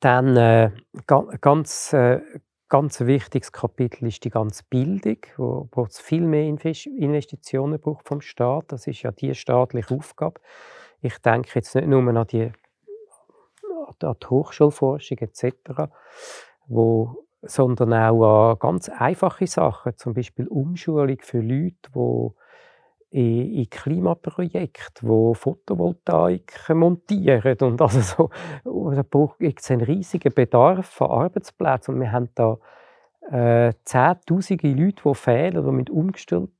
Dann 0.00 0.36
äh, 0.36 0.70
ganz, 1.06 1.92
äh, 1.92 2.20
ganz 2.68 3.00
wichtiges 3.00 3.52
Kapitel 3.52 4.06
ist 4.06 4.24
die 4.24 4.30
ganze 4.30 4.64
Bildung, 4.68 5.18
wo, 5.36 5.68
wo 5.72 5.84
es 5.84 6.00
viel 6.00 6.22
mehr 6.22 6.46
Investitionen 6.46 7.80
braucht 7.80 8.06
vom 8.06 8.20
Staat. 8.20 8.72
Das 8.72 8.86
ist 8.86 9.02
ja 9.02 9.12
die 9.12 9.34
staatliche 9.34 9.94
Aufgabe. 9.94 10.40
Ich 11.00 11.18
denke 11.18 11.50
jetzt 11.54 11.74
nicht 11.74 11.86
nur 11.86 12.02
an 12.02 12.26
die, 12.26 12.52
an 14.02 14.16
die 14.22 14.26
Hochschulforschung 14.26 15.18
etc., 15.18 15.52
wo, 16.66 17.24
sondern 17.42 17.92
auch 17.92 18.50
an 18.50 18.58
ganz 18.58 18.88
einfache 18.88 19.46
Sachen, 19.46 19.96
zum 19.96 20.14
Beispiel 20.14 20.48
Umschulung 20.48 21.18
für 21.20 21.40
Leute, 21.40 21.76
die 21.94 22.45
in, 23.10 23.54
in 23.54 23.70
Klimaprojekte, 23.70 25.06
wo 25.06 25.34
Photovoltaik 25.34 26.68
montieren 26.70 27.56
und 27.60 27.80
also 27.80 28.00
so, 28.00 28.30
da 28.64 29.28
gibt 29.38 29.60
es 29.60 29.70
einen 29.70 29.82
riesigen 29.82 30.32
Bedarf 30.34 31.00
an 31.00 31.10
Arbeitsplätzen 31.10 31.94
und 31.94 32.00
wir 32.00 32.12
haben 32.12 32.28
da 32.34 32.58
äh, 33.30 33.72
zehntausende 33.84 34.68
Leute, 34.68 35.02
die 35.04 35.14
fehlen 35.14 35.58
oder 35.58 35.72
mit 35.72 35.90
umgestellt 35.90 36.50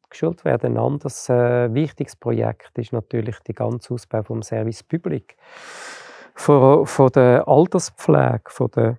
werden. 0.44 0.72
Ein 0.72 0.78
anderes 0.78 1.28
äh, 1.28 1.72
wichtiges 1.72 2.16
Projekt 2.16 2.76
ist 2.78 2.92
natürlich 2.92 3.38
der 3.40 3.54
ganze 3.54 3.94
Ausbau 3.94 4.22
vom 4.22 4.42
Service 4.42 4.82
Public, 4.82 5.36
von, 6.34 6.86
von 6.86 7.10
der 7.10 7.46
Alterspflege, 7.46 8.42
von 8.48 8.70
der 8.72 8.98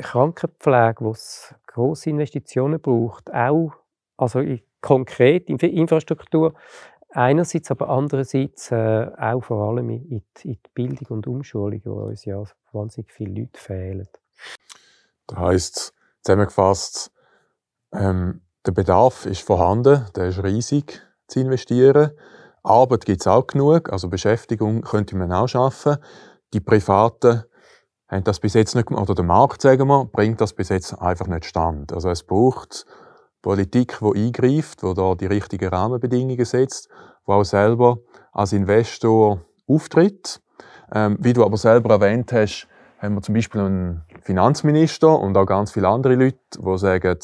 Krankenpflege, 0.00 0.96
wo 1.00 1.10
es 1.10 1.54
große 1.66 2.10
Investitionen 2.10 2.80
braucht, 2.80 3.32
auch 3.32 3.72
also 4.16 4.40
in 4.40 4.62
konkret 4.82 5.48
in 5.48 5.56
Infrastruktur 5.56 6.54
einerseits, 7.10 7.70
aber 7.70 7.88
andererseits 7.88 8.70
äh, 8.70 9.10
auch 9.18 9.42
vor 9.42 9.68
allem 9.68 9.90
in, 9.90 10.02
in, 10.08 10.22
die 10.42 10.58
Bildung 10.74 11.06
und 11.08 11.26
Umschulung, 11.26 11.80
wo 11.84 11.92
uns 12.04 12.24
ja 12.24 12.42
wahnsinnig 12.72 13.12
viele 13.12 13.40
Leute 13.40 13.60
fehlen. 13.60 14.08
Das 15.26 15.38
heisst, 15.38 15.94
zusammengefasst, 16.22 17.12
ähm, 17.92 18.42
der 18.66 18.72
Bedarf 18.72 19.26
ist 19.26 19.42
vorhanden, 19.42 20.06
der 20.16 20.28
ist 20.28 20.42
riesig 20.42 21.02
zu 21.26 21.40
investieren. 21.40 22.12
Arbeit 22.62 23.04
gibt 23.04 23.20
es 23.20 23.26
auch 23.26 23.46
genug, 23.46 23.92
also 23.92 24.08
Beschäftigung 24.08 24.82
könnte 24.82 25.16
man 25.16 25.32
auch 25.32 25.48
schaffen. 25.48 25.96
Die 26.54 26.60
Privaten 26.60 27.42
haben 28.08 28.24
das 28.24 28.40
bis 28.40 28.54
jetzt 28.54 28.74
nicht 28.74 28.90
oder 28.90 29.14
der 29.14 29.24
Markt, 29.24 29.62
sagen 29.62 29.88
wir, 29.88 30.04
bringt 30.04 30.40
das 30.40 30.52
bis 30.52 30.68
jetzt 30.68 30.94
einfach 30.94 31.26
nicht 31.26 31.46
stand. 31.46 31.92
Also 31.92 32.10
es 32.10 32.22
braucht 32.22 32.86
Politik, 33.42 33.98
die 34.00 34.26
eingreift, 34.26 34.82
die 34.82 34.94
da 34.94 35.14
die 35.14 35.26
richtigen 35.26 35.68
Rahmenbedingungen 35.68 36.44
setzt, 36.44 36.88
die 37.26 37.32
auch 37.32 37.44
selber 37.44 37.98
als 38.32 38.52
Investor 38.52 39.40
auftritt. 39.68 40.40
Ähm, 40.94 41.16
wie 41.20 41.32
du 41.32 41.44
aber 41.44 41.56
selber 41.56 41.94
erwähnt 41.94 42.32
hast, 42.32 42.68
haben 42.98 43.14
wir 43.14 43.22
zum 43.22 43.34
Beispiel 43.34 43.60
einen 43.60 44.04
Finanzminister 44.22 45.18
und 45.18 45.36
auch 45.36 45.46
ganz 45.46 45.72
viele 45.72 45.88
andere 45.88 46.14
Leute, 46.14 46.38
die 46.56 46.78
sagen, 46.78 47.18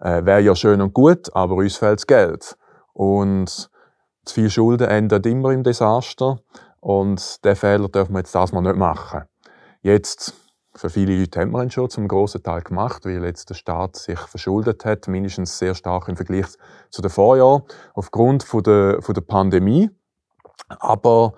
äh, 0.00 0.24
wäre 0.24 0.40
ja 0.40 0.54
schön 0.54 0.82
und 0.82 0.92
gut, 0.92 1.34
aber 1.34 1.54
uns 1.54 1.76
fehlt 1.76 2.00
das 2.00 2.06
Geld. 2.06 2.56
Und 2.92 3.70
zu 4.24 4.34
viel 4.34 4.50
Schulden 4.50 4.88
endet 4.88 5.26
immer 5.26 5.50
im 5.50 5.62
Desaster. 5.62 6.38
Und 6.80 7.44
den 7.44 7.56
Fehler 7.56 7.88
dürfen 7.88 8.12
wir 8.12 8.18
jetzt 8.18 8.34
das 8.34 8.52
mal 8.52 8.60
nicht 8.60 8.76
machen. 8.76 9.22
Jetzt 9.80 10.34
für 10.76 10.90
viele 10.90 11.18
Leute 11.18 11.40
haben 11.40 11.52
wir 11.52 11.62
ihn 11.62 11.70
schon 11.70 11.88
zum 11.88 12.08
grossen 12.08 12.42
Teil 12.42 12.62
gemacht, 12.62 13.04
weil 13.04 13.24
jetzt 13.24 13.50
der 13.50 13.54
Staat 13.54 13.96
sich 13.96 14.18
verschuldet 14.18 14.84
hat, 14.84 15.06
mindestens 15.08 15.58
sehr 15.58 15.74
stark 15.74 16.08
im 16.08 16.16
Vergleich 16.16 16.46
zu 16.90 17.00
den 17.00 17.10
Vorjahren, 17.10 17.62
aufgrund 17.94 18.42
von 18.42 18.62
der, 18.62 19.00
von 19.00 19.14
der 19.14 19.22
Pandemie. 19.22 19.90
Aber 20.68 21.34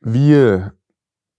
wie 0.00 0.62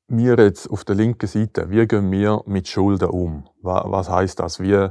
wir 0.07 0.37
jetzt 0.37 0.69
auf 0.69 0.85
der 0.85 0.95
linken 0.95 1.27
Seite, 1.27 1.69
wie 1.69 1.85
gehen 1.87 2.11
wir 2.11 2.41
mit 2.45 2.67
Schulden 2.67 3.09
um? 3.09 3.49
Was 3.61 4.09
heißt 4.09 4.39
das? 4.39 4.59
Wie, 4.59 4.89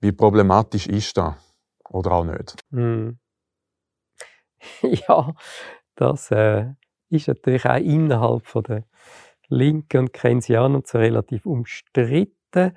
wie 0.00 0.12
problematisch 0.12 0.86
ist 0.86 1.16
das? 1.16 1.34
Oder 1.88 2.12
auch 2.12 2.24
nicht? 2.24 2.56
Hm. 2.70 3.18
Ja, 4.82 5.34
das 5.94 6.32
äh, 6.32 6.72
ist 7.10 7.28
natürlich 7.28 7.64
auch 7.64 7.76
innerhalb 7.76 8.46
von 8.46 8.64
der 8.64 8.84
Linken 9.48 9.98
und 10.00 10.12
Keynesianern 10.12 10.82
so 10.84 10.98
relativ 10.98 11.46
umstritten. 11.46 12.76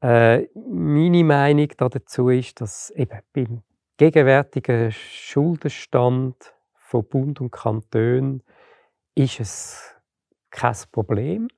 Äh, 0.00 0.46
meine 0.54 1.24
Meinung 1.24 1.68
dazu 1.76 2.28
ist, 2.28 2.60
dass 2.60 2.90
eben 2.90 3.20
beim 3.32 3.62
gegenwärtigen 3.96 4.92
Schuldenstand 4.92 6.54
von 6.74 7.06
Bund 7.08 7.40
und 7.40 7.50
Kanton 7.50 8.42
ist 9.14 9.40
es 9.40 9.94
kein 10.50 10.76
Problem. 10.92 11.48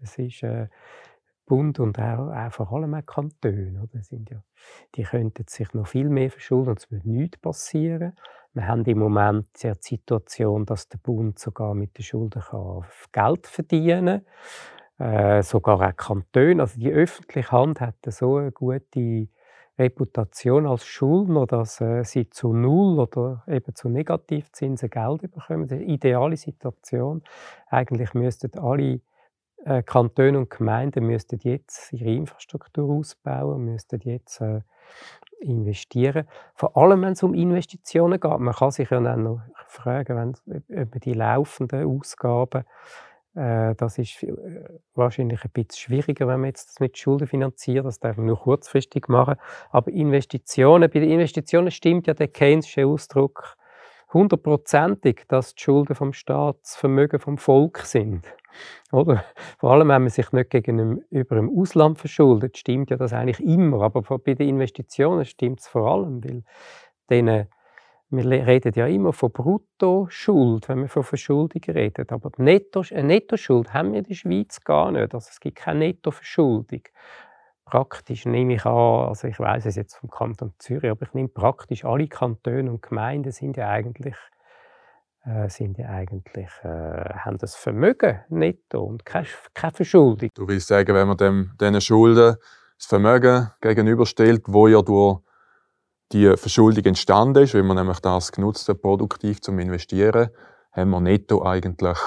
Es 0.00 0.18
ist 0.18 0.42
äh, 0.42 0.68
Bund 1.46 1.78
und 1.80 1.98
auch, 1.98 2.30
auch 2.30 2.52
vor 2.52 2.72
allem 2.72 2.94
auch 2.94 3.06
Kantone. 3.06 3.82
Oder? 3.82 4.02
Sind 4.02 4.30
ja, 4.30 4.42
die 4.94 5.02
könnten 5.02 5.46
sich 5.48 5.72
noch 5.74 5.88
viel 5.88 6.08
mehr 6.08 6.30
verschulden 6.30 6.74
es 6.76 6.90
würde 6.90 7.10
nichts 7.10 7.38
passieren. 7.38 8.14
Wir 8.58 8.66
haben 8.66 8.84
im 8.86 8.98
Moment 8.98 9.46
die 9.62 9.72
Situation, 9.78 10.66
dass 10.66 10.88
der 10.88 10.98
Bund 10.98 11.38
sogar 11.38 11.74
mit 11.74 11.96
den 11.96 12.02
Schulden 12.02 12.42
Geld 13.12 13.46
verdienen 13.46 14.26
kann. 14.96 15.38
Äh, 15.38 15.42
sogar 15.44 15.80
auch 15.80 15.96
Kantone. 15.96 16.60
Also 16.60 16.80
die 16.80 16.90
öffentliche 16.90 17.52
Hand 17.52 17.80
hat 17.80 17.94
so 18.08 18.38
eine 18.38 18.50
gute 18.50 19.28
Reputation 19.78 20.66
als 20.66 20.84
Schuldner, 20.84 21.46
dass 21.46 21.80
äh, 21.80 22.02
sie 22.02 22.30
zu 22.30 22.52
Null 22.52 22.98
oder 22.98 23.44
eben 23.46 23.76
zu 23.76 23.88
Negativzinsen 23.90 24.90
Geld 24.90 25.20
bekommen. 25.30 25.68
Das 25.68 25.78
ist 25.78 25.84
eine 25.84 25.92
ideale 25.94 26.36
Situation. 26.36 27.22
Eigentlich 27.68 28.12
müssten 28.12 28.58
alle 28.58 29.02
äh, 29.64 29.84
Kantone 29.84 30.36
und 30.36 30.50
Gemeinden 30.50 31.06
müssten 31.06 31.38
jetzt 31.44 31.92
ihre 31.92 32.10
Infrastruktur 32.10 32.90
ausbauen, 32.90 33.66
müssten 33.66 34.00
jetzt 34.00 34.40
äh, 34.40 34.62
investieren. 35.40 36.26
Vor 36.54 36.76
allem, 36.76 37.02
wenn 37.02 37.12
es 37.12 37.22
um 37.22 37.34
Investitionen 37.34 38.18
geht. 38.18 38.38
Man 38.40 38.54
kann 38.54 38.70
sich 38.70 38.90
ja 38.90 39.00
dann 39.00 39.22
noch 39.22 39.40
fragen, 39.66 40.36
wenn, 40.46 40.62
über 40.68 40.98
die 40.98 41.12
laufenden 41.12 41.84
Ausgaben 41.86 42.64
äh, 43.38 43.74
das 43.76 43.98
ist 43.98 44.22
äh, 44.24 44.32
wahrscheinlich 44.94 45.44
ein 45.44 45.50
bisschen 45.52 45.78
schwieriger, 45.78 46.26
wenn 46.26 46.40
man 46.40 46.48
jetzt 46.48 46.70
das 46.70 46.80
mit 46.80 46.98
Schulden 46.98 47.28
finanziert. 47.28 47.86
Das 47.86 48.00
darf 48.00 48.16
man 48.16 48.26
nur 48.26 48.40
kurzfristig 48.40 49.08
machen. 49.08 49.36
Aber 49.70 49.90
Investitionen, 49.92 50.90
bei 50.90 51.00
den 51.00 51.10
Investitionen 51.10 51.70
stimmt 51.70 52.08
ja 52.08 52.14
der 52.14 52.28
Keynesche 52.28 52.86
Ausdruck 52.86 53.56
hundertprozentig, 54.12 55.24
dass 55.28 55.54
die 55.54 55.62
Schulden 55.62 55.94
vom 55.94 56.12
Staat 56.12 56.56
das 56.62 56.76
Vermögen 56.76 57.20
vom 57.20 57.38
Volk 57.38 57.78
sind. 57.80 58.24
Oder? 58.92 59.24
Vor 59.58 59.72
allem, 59.72 59.88
wenn 59.88 60.02
man 60.02 60.10
sich 60.10 60.32
nicht 60.32 60.50
gegenüber 60.50 61.36
dem 61.36 61.50
Ausland 61.58 61.98
verschuldet, 61.98 62.58
stimmt 62.58 62.90
ja 62.90 62.96
das 62.96 63.12
eigentlich 63.12 63.40
immer. 63.46 63.82
Aber 63.82 64.02
bei 64.18 64.34
den 64.34 64.48
Investitionen 64.48 65.24
stimmt 65.24 65.60
es 65.60 65.68
vor 65.68 65.90
allem, 65.90 66.22
weil 66.24 66.42
denen 67.10 67.48
wir 68.10 68.24
reden 68.24 68.72
ja 68.74 68.86
immer 68.86 69.12
von 69.12 69.30
Bruttoschuld, 69.30 70.68
wenn 70.68 70.80
wir 70.80 70.88
von 70.88 71.02
Verschuldung 71.02 71.62
reden. 71.62 72.06
Aber 72.08 72.30
Netto, 72.38 72.82
eine 72.90 73.04
Nettoschuld 73.04 73.74
haben 73.74 73.92
wir 73.92 73.98
in 73.98 74.04
der 74.06 74.14
Schweiz 74.14 74.64
gar 74.64 74.90
nicht. 74.90 75.14
Also 75.14 75.28
es 75.30 75.40
gibt 75.40 75.58
keine 75.58 75.80
Nettoverschuldung. 75.80 76.82
Praktisch 77.66 78.24
nehme 78.24 78.54
ich 78.54 78.64
an, 78.64 79.08
also 79.08 79.28
ich 79.28 79.38
weiß 79.38 79.66
es 79.66 79.76
jetzt 79.76 79.96
vom 79.96 80.08
Kanton 80.08 80.54
Zürich, 80.58 80.90
aber 80.90 81.04
ich 81.04 81.12
nehme 81.12 81.28
praktisch 81.28 81.84
alle 81.84 82.08
Kantone 82.08 82.70
und 82.70 82.80
Gemeinden 82.80 83.30
sind 83.30 83.58
ja 83.58 83.68
eigentlich 83.68 84.16
sind 85.48 85.78
ja 85.78 85.88
eigentlich, 85.88 86.48
äh, 86.62 86.68
haben 86.68 87.38
das 87.38 87.54
Vermögen 87.54 88.20
netto 88.28 88.82
und 88.82 89.04
keine, 89.04 89.26
keine 89.54 89.72
Verschuldung. 89.72 90.30
Du 90.34 90.48
willst 90.48 90.68
sagen, 90.68 90.94
wenn 90.94 91.08
man 91.08 91.16
dem, 91.16 91.52
diesen 91.60 91.80
Schulden 91.80 92.36
das 92.78 92.86
Vermögen 92.86 93.50
gegenüberstellt, 93.60 94.44
wo 94.46 94.68
ja 94.68 94.80
durch 94.82 95.20
die 96.12 96.36
Verschuldung 96.36 96.84
entstanden 96.84 97.42
ist, 97.42 97.54
wenn 97.54 97.66
man 97.66 97.76
nämlich 97.76 98.00
das 98.00 98.32
genutzt 98.32 98.68
hat, 98.68 98.80
produktiv 98.80 99.40
zum 99.40 99.58
Investieren, 99.58 100.30
haben 100.72 100.90
wir 100.90 101.00
netto 101.00 101.44
eigentlich 101.44 101.98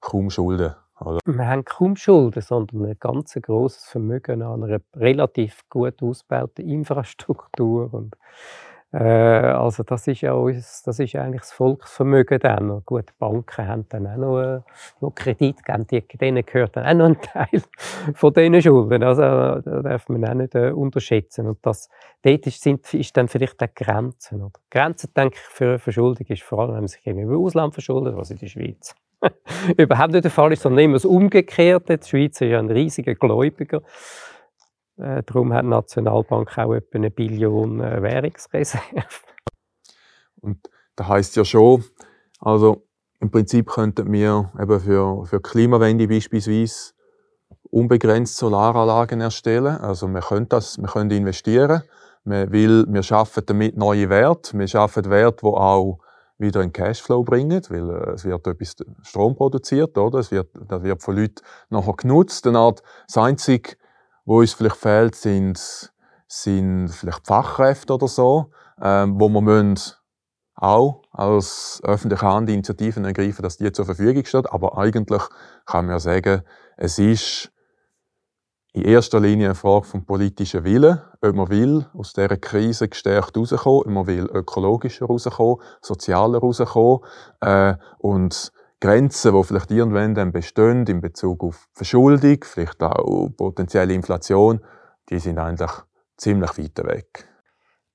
kaum 0.00 0.30
Schulden. 0.30 0.74
Oder? 1.00 1.20
Wir 1.24 1.46
haben 1.46 1.64
kaum 1.64 1.96
Schulden, 1.96 2.42
sondern 2.42 2.86
ein 2.86 2.96
ganz 2.98 3.34
grosses 3.42 3.84
Vermögen 3.84 4.42
an 4.42 4.64
einer 4.64 4.80
relativ 4.94 5.60
gut 5.68 6.02
ausgebauten 6.02 6.66
Infrastruktur 6.68 7.92
und 7.92 8.14
äh, 8.14 8.18
also 8.98 9.82
das 9.82 10.06
ist 10.06 10.22
ja 10.22 10.32
uns, 10.32 10.82
das 10.82 10.98
ist 11.00 11.14
eigentlich 11.16 11.42
das 11.42 11.52
Volksvermögen 11.52 12.38
dann. 12.38 12.82
gut, 12.84 13.06
Banken 13.18 13.66
haben 13.66 13.86
dann 13.88 14.06
auch 14.06 14.16
noch, 14.16 14.40
äh, 14.40 14.60
noch 15.00 15.14
Kredit 15.14 15.64
gegeben, 15.64 15.86
die, 15.90 16.00
denen 16.18 16.46
gehört 16.46 16.76
dann 16.76 16.86
auch 16.86 16.94
noch 16.94 17.06
ein 17.06 17.20
Teil 17.50 17.62
von 18.14 18.32
diesen 18.32 18.62
Schulden. 18.62 19.02
Also 19.02 19.20
da 19.20 19.60
darf 19.60 20.08
man 20.08 20.24
auch 20.24 20.34
nicht 20.34 20.54
äh, 20.54 20.70
unterschätzen. 20.70 21.46
Und 21.46 21.58
das, 21.62 21.90
dort 22.22 22.46
ist, 22.46 22.62
sind, 22.62 22.94
ist 22.94 23.16
dann 23.16 23.28
vielleicht 23.28 23.62
auch 23.62 23.74
Grenzen. 23.74 24.42
Oder? 24.42 24.58
Grenzen, 24.70 25.12
denke 25.14 25.36
ich, 25.36 25.40
für 25.42 25.78
Verschuldung 25.78 26.26
ist 26.28 26.42
vor 26.42 26.60
allem, 26.60 26.70
wenn 26.70 26.80
man 26.80 26.88
sich 26.88 27.02
gegenüber 27.02 27.36
Ausland 27.36 27.74
verschuldet, 27.74 28.16
was 28.16 28.30
in 28.30 28.38
der 28.38 28.48
Schweiz 28.48 28.94
überhaupt 29.76 30.12
nicht 30.12 30.24
der 30.24 30.30
Fall 30.30 30.52
ist, 30.52 30.62
sondern 30.62 30.84
immer 30.84 30.94
das 30.94 31.04
Umgekehrte. 31.04 31.98
Die 31.98 32.08
Schweiz 32.08 32.40
ist 32.40 32.48
ja 32.48 32.58
ein 32.58 32.70
riesiger 32.70 33.14
Gläubiger. 33.14 33.82
Äh, 34.98 35.22
darum 35.24 35.52
hat 35.52 35.64
die 35.64 35.68
Nationalbank 35.68 36.56
auch 36.58 36.74
etwa 36.74 36.96
eine 36.96 37.10
Billion 37.10 37.80
äh, 37.80 38.02
Währungsreserve. 38.02 38.82
Und 40.40 40.70
das 40.96 41.08
heißt 41.08 41.36
ja 41.36 41.44
schon, 41.44 41.84
also 42.40 42.86
im 43.20 43.30
Prinzip 43.30 43.68
könnten 43.68 44.10
wir 44.12 44.52
eben 44.60 44.80
für, 44.80 45.26
für 45.26 45.40
Klimawende 45.40 46.08
beispielsweise 46.08 46.92
unbegrenzt 47.70 48.36
Solaranlagen 48.36 49.20
erstellen. 49.20 49.76
Also 49.78 50.08
wir 50.08 50.20
können 50.20 50.48
das, 50.48 50.78
wir 50.78 50.88
können 50.88 51.10
investieren. 51.10 51.82
Wir, 52.24 52.50
will, 52.50 52.86
wir 52.88 53.02
schaffen 53.02 53.42
damit 53.46 53.76
neue 53.76 54.08
Werte. 54.08 54.58
Wir 54.58 54.66
schaffen 54.66 55.10
Werte, 55.10 55.38
die 55.42 55.46
auch 55.46 55.98
wieder 56.38 56.62
in 56.62 56.72
Cashflow 56.72 57.22
bringen, 57.22 57.62
weil 57.68 57.90
äh, 57.90 58.10
es 58.12 58.24
wird 58.24 58.46
etwas 58.46 58.76
Strom 59.02 59.36
produziert, 59.36 59.96
oder? 59.96 60.18
Es 60.18 60.30
wird, 60.30 60.50
das 60.68 60.82
wird 60.82 61.02
von 61.02 61.16
Leuten 61.16 61.42
nachher 61.70 61.94
genutzt. 61.94 62.46
Eine 62.46 62.58
Art, 62.58 62.82
das 63.06 63.16
einzige 63.16 63.76
wo 64.26 64.40
uns 64.40 64.52
vielleicht 64.52 64.76
fehlt, 64.76 65.14
sind, 65.14 65.92
sind 66.28 66.88
vielleicht 66.88 67.26
Fachkräfte 67.26 67.94
oder 67.94 68.08
so, 68.08 68.50
ähm, 68.82 69.18
wo 69.18 69.28
wir 69.30 69.40
müssen 69.40 69.94
auch 70.56 71.02
als 71.12 71.80
öffentliche 71.84 72.26
Hand 72.26 72.50
Initiativen 72.50 73.04
ergreifen, 73.04 73.42
dass 73.42 73.56
die 73.56 73.72
zur 73.72 73.84
Verfügung 73.84 74.24
steht. 74.24 74.50
Aber 74.50 74.76
eigentlich 74.76 75.22
kann 75.64 75.86
man 75.86 75.94
ja 75.94 75.98
sagen, 76.00 76.42
es 76.76 76.98
ist 76.98 77.52
in 78.72 78.82
erster 78.82 79.20
Linie 79.20 79.46
eine 79.46 79.54
Frage 79.54 79.86
vom 79.86 80.04
politischen 80.04 80.64
Willen, 80.64 81.00
ob 81.22 81.34
man 81.34 81.48
will 81.48 81.86
aus 81.94 82.12
dieser 82.12 82.36
Krise 82.36 82.88
gestärkt 82.88 83.36
rauskommen, 83.36 83.80
ob 83.80 83.86
man 83.86 84.06
will 84.06 84.26
ökologischer 84.26 85.06
rauskommen, 85.06 85.62
sozialer 85.80 86.40
rauskommen. 86.40 87.00
Äh, 87.40 87.76
und 87.98 88.52
Grenzen, 88.80 89.34
die 89.34 89.44
vielleicht 89.44 89.70
irgendwann 89.70 90.32
bestehen 90.32 90.86
in 90.86 91.00
Bezug 91.00 91.42
auf 91.44 91.68
Verschuldung, 91.72 92.38
vielleicht 92.42 92.82
auch 92.82 93.30
potenzielle 93.36 93.94
Inflation, 93.94 94.60
die 95.08 95.18
sind 95.18 95.38
eigentlich 95.38 95.70
ziemlich 96.16 96.58
weit 96.58 96.84
weg. 96.84 97.28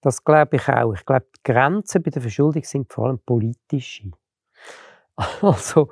Das 0.01 0.23
glaube 0.23 0.55
ich 0.55 0.67
auch. 0.67 0.93
Ich 0.93 1.05
glaube, 1.05 1.27
die 1.35 1.51
Grenzen 1.51 2.01
bei 2.01 2.09
der 2.09 2.21
Verschuldung 2.21 2.63
sind 2.63 2.91
vor 2.91 3.07
allem 3.07 3.19
politische. 3.19 4.11
Also, 5.41 5.89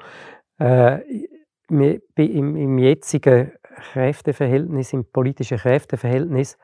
äh, 0.59 1.27
im, 1.69 2.55
im 2.55 2.77
jetzigen 2.79 3.51
Kräfteverhältnis, 3.91 4.93
im 4.93 5.05
politischen 5.05 5.57
Kräfteverhältnis, 5.57 6.57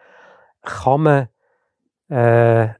kann 0.63 1.01
man 1.01 1.29
äh, 2.09 2.73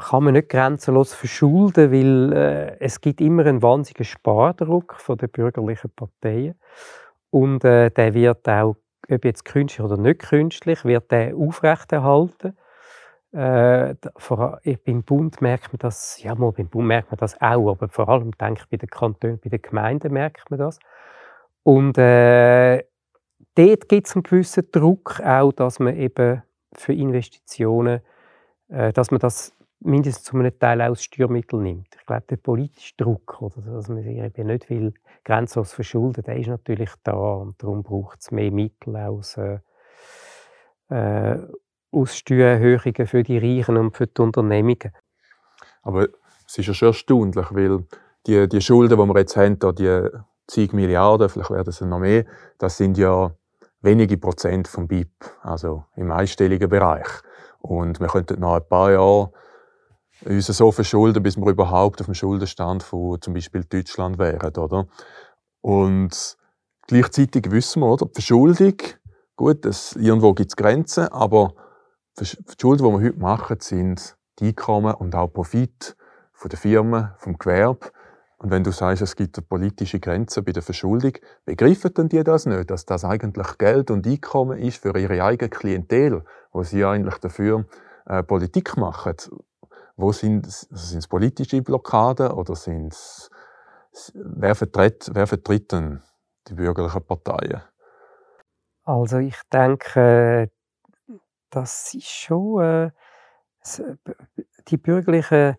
kann 0.00 0.24
man 0.24 0.34
nicht 0.34 0.48
grenzenlos 0.48 1.14
verschulden, 1.14 1.92
weil 1.92 2.32
äh, 2.32 2.76
es 2.80 3.00
gibt 3.00 3.20
immer 3.20 3.46
einen 3.46 3.62
wahnsinnigen 3.62 4.04
Spardruck 4.04 4.94
von 4.94 5.18
den 5.18 5.30
bürgerlichen 5.30 5.90
Parteien 5.90 6.54
und 7.30 7.64
äh, 7.64 7.90
der 7.90 8.14
wird 8.14 8.48
auch, 8.48 8.76
ob 9.10 9.24
jetzt 9.24 9.44
künstlich 9.44 9.84
oder 9.84 9.96
nicht 9.96 10.20
künstlich, 10.20 10.84
wird 10.84 11.10
der 11.10 11.36
aufrechterhalten. 11.36 12.56
Äh, 13.32 13.94
beim 14.84 15.02
Bund 15.04 15.40
merkt 15.40 15.72
man 15.72 15.78
das, 15.78 16.20
ja, 16.22 16.34
mal, 16.34 16.50
beim 16.52 16.68
Bund 16.68 16.88
merkt 16.88 17.12
man 17.12 17.18
das 17.18 17.40
auch, 17.40 17.70
aber 17.70 17.88
vor 17.88 18.08
allem 18.08 18.32
denke 18.32 18.62
ich 18.62 18.68
bei 18.68 18.76
den 18.76 18.90
Kantonen, 18.90 19.38
bei 19.38 19.50
den 19.50 19.62
Gemeinden 19.62 20.12
merkt 20.12 20.50
man 20.50 20.58
das. 20.58 20.80
Und 21.62 21.96
äh, 21.98 22.78
dort 23.54 23.88
gibt 23.88 24.08
es 24.08 24.16
einen 24.16 24.24
gewissen 24.24 24.68
Druck 24.72 25.20
auch, 25.20 25.52
dass 25.52 25.78
man 25.78 25.96
eben 25.96 26.42
für 26.72 26.92
Investitionen, 26.92 28.00
äh, 28.68 28.92
dass 28.92 29.10
man 29.12 29.20
das 29.20 29.54
mindestens 29.80 30.24
zu 30.24 30.36
einem 30.36 30.58
Teil 30.58 30.80
auch 30.82 30.86
als 30.86 31.04
Steuermittel 31.04 31.60
nimmt. 31.60 31.88
Ich 31.98 32.06
glaube, 32.06 32.24
der 32.28 32.36
politische 32.36 32.94
Druck, 32.96 33.40
oder, 33.40 33.60
dass 33.60 33.88
man 33.88 34.02
sich 34.02 34.16
eben 34.16 34.46
nicht 34.46 34.70
will, 34.70 34.94
grenzlos 35.24 35.72
verschulden, 35.72 36.22
der 36.22 36.36
ist 36.36 36.48
natürlich 36.48 36.90
da 37.02 37.12
und 37.12 37.62
darum 37.62 37.82
braucht 37.82 38.20
es 38.20 38.30
mehr 38.30 38.50
Mittel 38.50 38.96
aus, 38.96 39.36
äh, 39.36 39.58
äh, 40.90 41.38
aus 41.90 42.16
Steuererhöhungen 42.16 43.06
für 43.06 43.22
die 43.22 43.38
Reichen 43.38 43.76
und 43.76 43.96
für 43.96 44.06
die 44.06 44.20
Unternehmungen. 44.20 44.92
Aber 45.82 46.08
es 46.46 46.58
ist 46.58 46.66
ja 46.66 46.74
schon 46.74 46.88
erstaunlich, 46.88 47.46
weil 47.50 47.86
die, 48.26 48.48
die 48.48 48.60
Schulden, 48.60 48.98
die 48.98 49.06
wir 49.06 49.18
jetzt 49.18 49.36
haben, 49.36 49.58
die 49.76 50.08
zig 50.46 50.72
Milliarden, 50.72 51.28
vielleicht 51.28 51.50
werden 51.50 51.68
es 51.68 51.80
noch 51.80 51.98
mehr, 51.98 52.24
das 52.58 52.76
sind 52.76 52.98
ja 52.98 53.32
wenige 53.80 54.18
Prozent 54.18 54.68
vom 54.68 54.88
BIP, 54.88 55.10
also 55.42 55.84
im 55.96 56.10
einstelligen 56.10 56.68
Bereich. 56.68 57.08
Und 57.60 58.00
wir 58.00 58.08
könnten 58.08 58.40
nach 58.40 58.56
ein 58.56 58.68
paar 58.68 58.92
Jahren 58.92 59.30
uns 60.24 60.46
so 60.46 60.72
verschulden, 60.72 61.22
bis 61.22 61.36
wir 61.36 61.50
überhaupt 61.50 62.00
auf 62.00 62.06
dem 62.06 62.14
Schuldenstand 62.14 62.82
von 62.82 63.20
zum 63.20 63.34
Beispiel 63.34 63.64
Deutschland 63.64 64.18
wären, 64.18 64.56
oder? 64.56 64.86
Und 65.60 66.36
gleichzeitig 66.86 67.50
wissen 67.50 67.80
wir, 67.80 67.92
oder? 67.92 68.06
Die 68.06 68.14
Verschuldung, 68.14 68.74
gut, 69.36 69.64
das, 69.64 69.96
irgendwo 69.96 70.34
gibt 70.34 70.50
es 70.50 70.56
Grenzen, 70.56 71.08
aber 71.08 71.54
die 72.18 72.26
Schulden, 72.60 72.84
die 72.84 72.92
wir 72.92 73.08
heute 73.08 73.18
machen, 73.18 73.60
sind 73.60 74.16
die 74.38 74.48
Einkommen 74.48 74.94
und 74.94 75.14
auch 75.14 75.28
Profit 75.28 75.96
von 76.32 76.48
den 76.48 76.58
Firmen, 76.58 77.10
vom 77.18 77.38
Gewerbe. 77.38 77.90
Und 78.38 78.50
wenn 78.50 78.64
du 78.64 78.72
sagst, 78.72 79.02
es 79.02 79.16
gibt 79.16 79.36
eine 79.36 79.46
politische 79.46 80.00
Grenze 80.00 80.42
bei 80.42 80.52
der 80.52 80.62
Verschuldung, 80.62 81.12
begreifen 81.44 81.92
denn 81.92 82.08
die 82.08 82.24
das 82.24 82.46
nicht, 82.46 82.70
dass 82.70 82.86
das 82.86 83.04
eigentlich 83.04 83.58
Geld 83.58 83.90
und 83.90 84.06
Einkommen 84.06 84.58
ist 84.58 84.78
für 84.78 84.96
ihre 84.98 85.22
eigene 85.22 85.50
Klientel, 85.50 86.24
wo 86.50 86.62
sie 86.62 86.82
eigentlich 86.82 87.18
dafür 87.18 87.66
äh, 88.06 88.22
Politik 88.22 88.78
machen? 88.78 89.14
Wo 90.00 90.12
sind 90.12 90.46
es 90.46 91.08
politische 91.08 91.60
Blockaden 91.62 92.30
oder 92.30 92.54
sind 92.54 92.92
es, 92.92 93.30
wer 94.14 94.54
vertritt, 94.54 95.10
wer 95.12 95.26
vertritt 95.26 95.72
denn 95.72 96.02
die 96.48 96.54
bürgerlichen 96.54 97.04
Parteien? 97.04 97.62
Also 98.84 99.18
ich 99.18 99.36
denke, 99.52 100.50
das 101.50 101.92
ist 101.94 102.08
schon 102.08 102.62
äh, 102.62 102.90
die 104.68 104.76
bürgerlichen 104.78 105.56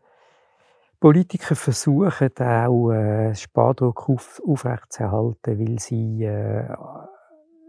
Politiker 1.00 1.56
versuchen 1.56 2.30
auch 2.40 2.92
äh, 2.92 3.36
Spardruck 3.36 4.10
auf, 4.10 4.42
aufrechtzuerhalten, 4.48 5.60
weil 5.60 5.80
sie 5.80 6.24
äh, 6.24 6.68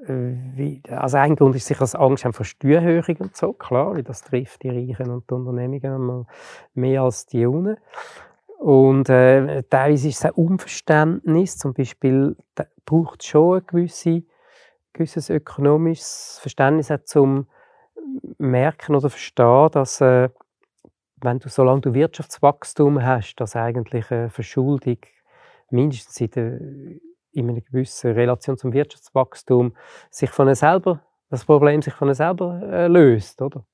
wie, 0.07 0.83
also 0.91 1.17
ein 1.19 1.37
Grund 1.37 1.55
ist 1.55 1.67
sicher 1.67 1.81
das 1.81 1.95
Angst 1.95 2.25
haben 2.25 2.33
vor 2.33 2.45
Steuererhöhungen 2.45 3.23
und 3.23 3.37
so, 3.37 3.53
klar, 3.53 3.95
weil 3.95 4.03
das 4.03 4.23
trifft 4.23 4.63
die 4.63 4.71
Reichen 4.71 5.11
und 5.11 5.31
die 5.31 5.35
Unternehmungen 5.35 6.27
mehr 6.75 7.03
als 7.03 7.27
die 7.27 7.41
Jungen. 7.41 7.77
Und 8.59 9.09
äh, 9.09 9.63
teilweise 9.65 10.09
ist 10.09 10.19
es 10.19 10.25
ein 10.25 10.33
Unverständnis, 10.33 11.59
zum 11.59 11.75
Beispiel 11.75 12.37
braucht 12.85 13.23
es 13.23 13.29
schon 13.29 13.59
ein 13.59 13.67
gewisse, 13.67 14.23
gewisses 14.93 15.31
ökonomisches 15.31 16.39
Verständnis 16.41 16.91
auch 16.91 17.03
zum 17.05 17.47
merken 18.39 18.95
oder 18.95 19.11
verstehen, 19.11 19.69
dass 19.73 20.01
äh, 20.01 20.29
wenn 21.17 21.39
du, 21.39 21.49
solange 21.49 21.81
du 21.81 21.95
Wirtschaftswachstum 21.95 23.03
hast, 23.03 23.37
dass 23.37 23.57
eigentlich 23.57 24.11
eine 24.11 24.31
Verschuldung 24.31 24.99
mindestens 25.71 26.21
in, 26.21 26.31
der, 26.31 26.61
in 27.33 27.49
einer 27.49 27.61
gewissen 27.61 28.13
Relation 28.13 28.59
zum 28.59 28.73
Wirtschaftswachstum 28.73 29.77
sich 30.11 30.31
von 30.31 30.55
selber, 30.55 31.01
das 31.31 31.45
Problem 31.45 31.83
sich 31.83 31.95
von 31.95 32.13
selber 32.15 32.61
äh, 32.63 32.87
löst, 32.89 33.41
oder? 33.43 33.65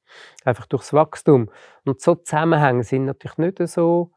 Einfach 0.44 0.66
durchs 0.66 0.92
Wachstum. 0.92 1.50
Und 1.84 2.00
so 2.00 2.14
Zusammenhänge 2.14 2.84
sind 2.84 3.04
natürlich 3.04 3.38
nicht 3.38 3.58
so, 3.68 4.12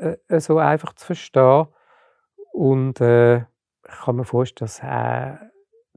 äh, 0.00 0.40
so 0.40 0.58
einfach 0.58 0.94
zu 0.94 1.06
verstehen. 1.06 1.66
Und 2.52 3.00
äh, 3.00 3.38
ich 3.38 4.00
kann 4.04 4.16
mir 4.16 4.24
vorstellen, 4.24 4.66
dass, 4.66 4.80
äh, 4.80 5.36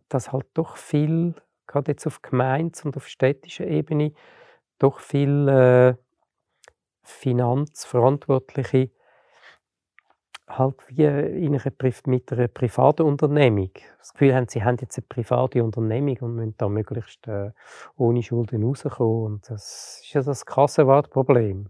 dass 0.09 0.31
halt 0.31 0.47
doch 0.53 0.77
viel, 0.77 1.35
gerade 1.67 1.91
jetzt 1.91 2.05
auf 2.05 2.21
Gemeinde- 2.21 2.79
und 2.83 2.97
auf 2.97 3.07
städtischer 3.07 3.65
Ebene, 3.65 4.13
doch 4.79 4.99
viel 4.99 5.47
äh, 5.47 5.95
Finanzverantwortliche 7.03 8.91
halt 10.47 10.75
wie 10.87 11.03
in 11.03 11.55
einer, 11.55 11.91
mit 12.05 12.31
einer 12.31 12.47
privaten 12.47 13.03
Unternehmung. 13.03 13.71
Das 13.99 14.13
Gefühl 14.13 14.33
haben, 14.33 14.47
sie 14.47 14.63
haben 14.63 14.77
jetzt 14.79 14.97
eine 14.97 15.05
private 15.07 15.63
Unternehmung 15.63 16.17
und 16.21 16.35
müssen 16.35 16.55
da 16.57 16.69
möglichst 16.69 17.27
äh, 17.27 17.51
ohne 17.97 18.23
Schulden 18.23 18.63
rauskommen. 18.63 19.25
Und 19.25 19.49
das 19.49 20.01
ist 20.03 20.13
ja 20.13 20.21
das 20.21 20.45
krasse 20.45 20.85
Problem. 20.85 21.67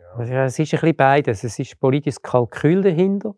Ja. 0.00 0.18
Also, 0.18 0.34
es 0.34 0.58
ist 0.58 0.74
ein 0.74 0.80
bisschen 0.80 0.96
beides. 0.96 1.44
Es 1.44 1.58
ist 1.58 1.78
politisches 1.78 2.20
Kalkül 2.20 2.82
dahinter 2.82 3.34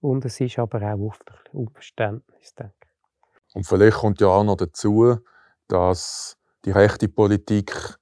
und 0.00 0.24
es 0.24 0.40
ist 0.40 0.58
aber 0.58 0.82
auch 0.92 1.16
Unverständnis, 1.52 2.54
denke 2.54 2.74
ich. 2.82 3.54
Und 3.54 3.66
vielleicht 3.66 3.96
kommt 3.96 4.20
ja 4.20 4.28
auch 4.28 4.44
noch 4.44 4.56
dazu, 4.56 5.16
dass 5.66 6.36
die 6.64 6.70
rechte 6.72 7.08
Politik 7.08 7.96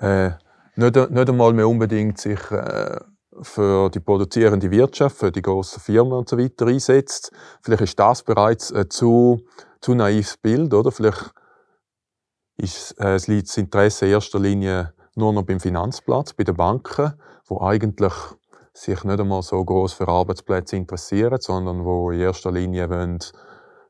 äh, 0.00 0.30
nicht, 0.74 0.96
nicht 0.96 1.28
einmal 1.28 1.52
mehr 1.52 1.68
unbedingt 1.68 2.18
sich 2.18 2.50
äh, 2.50 2.98
für 3.42 3.90
die 3.90 4.00
produzierende 4.00 4.70
Wirtschaft, 4.70 5.16
für 5.16 5.32
die 5.32 5.42
grossen 5.42 5.80
Firmen 5.80 6.12
und 6.12 6.28
so 6.28 6.38
weiter 6.38 6.66
einsetzt. 6.66 7.32
Vielleicht 7.62 7.82
ist 7.82 7.98
das 7.98 8.22
bereits 8.22 8.72
ein 8.72 8.90
zu, 8.90 9.42
zu 9.80 9.94
naives 9.94 10.36
Bild, 10.36 10.72
oder? 10.74 10.90
Vielleicht 10.90 11.32
ist, 12.56 12.92
äh, 12.98 13.18
das 13.18 13.56
Interesse 13.56 14.06
in 14.06 14.12
erster 14.12 14.38
Linie 14.38 14.94
nur 15.14 15.32
noch 15.32 15.42
beim 15.42 15.60
Finanzplatz, 15.60 16.32
bei 16.34 16.44
den 16.44 16.56
Banken, 16.56 17.14
wo 17.46 17.60
eigentlich 17.60 18.12
sich 18.72 19.04
nicht 19.04 19.20
einmal 19.20 19.42
so 19.42 19.64
groß 19.64 19.94
für 19.94 20.08
Arbeitsplätze 20.08 20.76
interessieren, 20.76 21.38
sondern 21.40 21.84
wo 21.84 22.10
in 22.10 22.20
erster 22.20 22.52
Linie 22.52 22.90
wollen, 22.90 23.18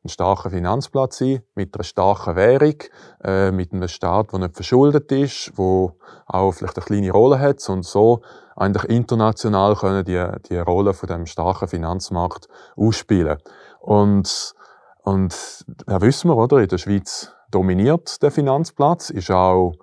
einen 0.06 0.10
starken 0.10 0.52
Finanzplatz 0.52 1.18
sein, 1.18 1.42
mit 1.56 1.74
einer 1.74 1.82
starken 1.82 2.36
Währung, 2.36 2.76
äh, 3.24 3.50
mit 3.50 3.72
einem 3.72 3.88
Staat, 3.88 4.32
der 4.32 4.38
nicht 4.38 4.54
verschuldet 4.54 5.10
ist, 5.10 5.52
wo 5.56 5.98
auch 6.26 6.52
vielleicht 6.52 6.76
eine 6.76 6.86
kleine 6.86 7.10
Rolle 7.10 7.40
hat 7.40 7.68
und 7.68 7.84
so 7.84 8.22
eigentlich 8.56 8.90
international 8.90 9.76
können 9.76 10.04
die, 10.04 10.24
die 10.48 10.58
Rolle 10.58 10.94
von 10.94 11.08
dem 11.08 11.26
starken 11.26 11.68
Finanzmarkt 11.68 12.48
ausspielen. 12.76 13.38
Und, 13.80 14.54
und 15.02 15.64
da 15.86 16.00
wissen 16.00 16.30
wir, 16.30 16.36
oder? 16.36 16.58
In 16.58 16.68
der 16.68 16.78
Schweiz 16.78 17.32
dominiert 17.50 18.22
der 18.22 18.30
Finanzplatz, 18.30 19.10
ist 19.10 19.30
auch 19.30 19.74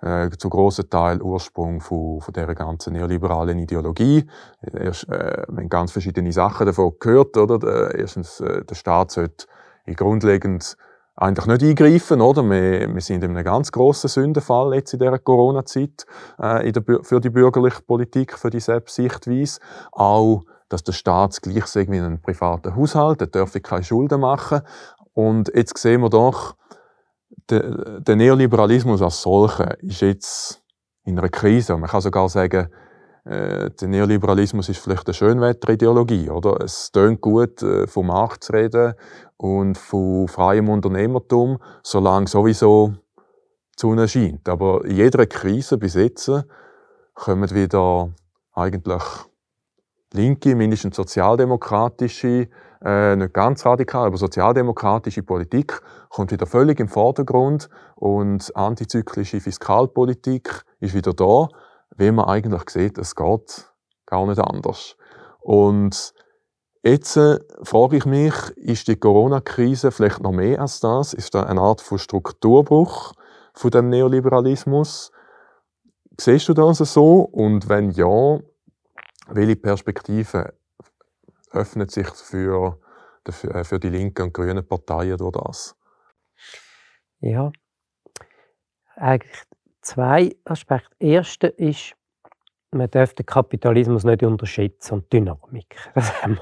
äh, 0.00 0.30
zu 0.30 0.48
grossen 0.48 0.88
Teil 0.88 1.20
Ursprung 1.20 1.80
von, 1.80 2.20
von 2.20 2.32
dieser 2.32 2.54
ganzen 2.54 2.94
neoliberalen 2.94 3.58
Ideologie. 3.58 4.26
Erst, 4.62 5.08
äh, 5.08 5.44
wir 5.48 5.56
haben 5.56 5.68
ganz 5.68 5.92
verschiedene 5.92 6.32
Sachen 6.32 6.66
davon 6.66 6.94
gehört, 6.98 7.36
oder? 7.36 7.94
Erstens, 7.94 8.40
äh, 8.40 8.64
der 8.64 8.74
Staat 8.74 9.10
sollte 9.10 9.46
grundlegend 9.96 10.76
eigentlich 11.20 11.46
nicht 11.46 11.62
eingreifen, 11.62 12.20
oder? 12.20 12.42
Wir, 12.42 12.92
wir 12.92 13.00
sind 13.00 13.22
in 13.22 13.36
einem 13.36 13.44
ganz 13.44 13.70
grossen 13.70 14.08
Sündenfall 14.08 14.74
jetzt 14.74 14.94
in 14.94 14.98
dieser 14.98 15.18
Corona-Zeit 15.18 16.06
äh, 16.38 16.72
für 17.02 17.20
die 17.20 17.30
bürgerliche 17.30 17.82
Politik, 17.82 18.38
für 18.38 18.50
die 18.50 18.60
Selbstsichtweise. 18.60 19.60
Auch, 19.92 20.42
dass 20.68 20.82
der 20.82 20.92
Staat 20.92 21.40
gleich 21.42 21.66
sagt 21.66 21.90
wie 21.90 21.98
ein 21.98 22.22
privater 22.22 22.74
Haushalt, 22.74 23.20
der 23.20 23.28
darf 23.28 23.52
keine 23.62 23.84
Schulden 23.84 24.20
machen. 24.20 24.62
Und 25.12 25.52
jetzt 25.54 25.76
sehen 25.76 26.00
wir 26.00 26.08
doch, 26.08 26.54
der, 27.50 28.00
der 28.00 28.16
Neoliberalismus 28.16 29.02
als 29.02 29.20
solcher 29.20 29.78
ist 29.82 30.00
jetzt 30.00 30.62
in 31.04 31.18
einer 31.18 31.28
Krise. 31.28 31.76
Man 31.76 31.90
kann 31.90 32.00
sogar 32.00 32.28
sagen, 32.28 32.68
äh, 33.24 33.70
der 33.70 33.88
Neoliberalismus 33.88 34.68
ist 34.68 34.78
vielleicht 34.78 35.06
eine 35.06 35.14
Schönwetterideologie, 35.14 36.30
oder? 36.30 36.60
Es 36.62 36.90
tönt 36.90 37.20
gut, 37.20 37.62
äh, 37.62 37.86
vom 37.86 38.06
Markt 38.06 38.44
zu 38.44 38.52
reden 38.52 38.94
und 39.36 39.76
von 39.76 40.28
freiem 40.28 40.68
Unternehmertum, 40.68 41.58
solange 41.82 42.28
sowieso 42.28 42.94
die 43.76 43.80
Sonne 43.80 44.08
scheint. 44.08 44.48
Aber 44.48 44.84
in 44.84 44.96
jeder 44.96 45.26
Krise 45.26 45.78
bis 45.78 45.94
jetzt 45.94 46.30
kommen 47.14 47.50
wieder 47.50 48.10
eigentlich 48.52 49.02
linke, 50.12 50.54
mindestens 50.54 50.96
sozialdemokratische, 50.96 52.48
äh, 52.82 53.16
nicht 53.16 53.34
ganz 53.34 53.64
radikal, 53.66 54.06
aber 54.06 54.16
sozialdemokratische 54.16 55.22
Politik 55.22 55.80
kommt 56.08 56.32
wieder 56.32 56.46
völlig 56.46 56.80
im 56.80 56.88
Vordergrund 56.88 57.68
und 57.96 58.54
antizyklische 58.56 59.40
Fiskalpolitik 59.40 60.64
ist 60.80 60.94
wieder 60.94 61.12
da 61.12 61.48
wie 62.00 62.10
man 62.10 62.24
eigentlich 62.24 62.70
sieht, 62.70 62.96
es 62.96 63.14
geht 63.14 63.70
gar 64.06 64.26
nicht 64.26 64.40
anders. 64.40 64.96
Und 65.38 66.14
jetzt 66.82 67.16
äh, 67.16 67.38
frage 67.62 67.98
ich 67.98 68.06
mich, 68.06 68.34
ist 68.56 68.88
die 68.88 68.96
Corona-Krise 68.96 69.92
vielleicht 69.92 70.20
noch 70.20 70.32
mehr 70.32 70.60
als 70.60 70.80
das? 70.80 71.12
Ist 71.12 71.34
da 71.34 71.42
eine 71.42 71.60
Art 71.60 71.82
von 71.82 71.98
Strukturbruch 71.98 73.12
von 73.52 73.70
dem 73.70 73.90
Neoliberalismus? 73.90 75.12
Siehst 76.18 76.48
du 76.48 76.54
das 76.54 76.78
so? 76.78 77.20
Und 77.20 77.68
wenn 77.68 77.90
ja, 77.90 78.38
welche 79.28 79.56
Perspektive 79.56 80.54
öffnet 81.52 81.90
sich 81.90 82.08
für, 82.08 82.78
äh, 83.26 83.64
für 83.64 83.78
die 83.78 83.90
linken 83.90 84.22
und 84.22 84.34
grünen 84.34 84.66
Parteien 84.66 85.18
durch 85.18 85.32
das? 85.32 85.76
Ja, 87.20 87.52
eigentlich 88.96 89.44
zwei 89.82 90.36
Aspekte. 90.44 90.94
Erste 90.98 91.48
ist, 91.48 91.94
man 92.72 92.90
darf 92.90 93.14
den 93.14 93.26
Kapitalismus 93.26 94.04
nicht 94.04 94.22
unterschätzen 94.22 94.94
und 94.94 95.12
Dynamik. 95.12 95.76
Das 95.94 96.22
haben 96.22 96.38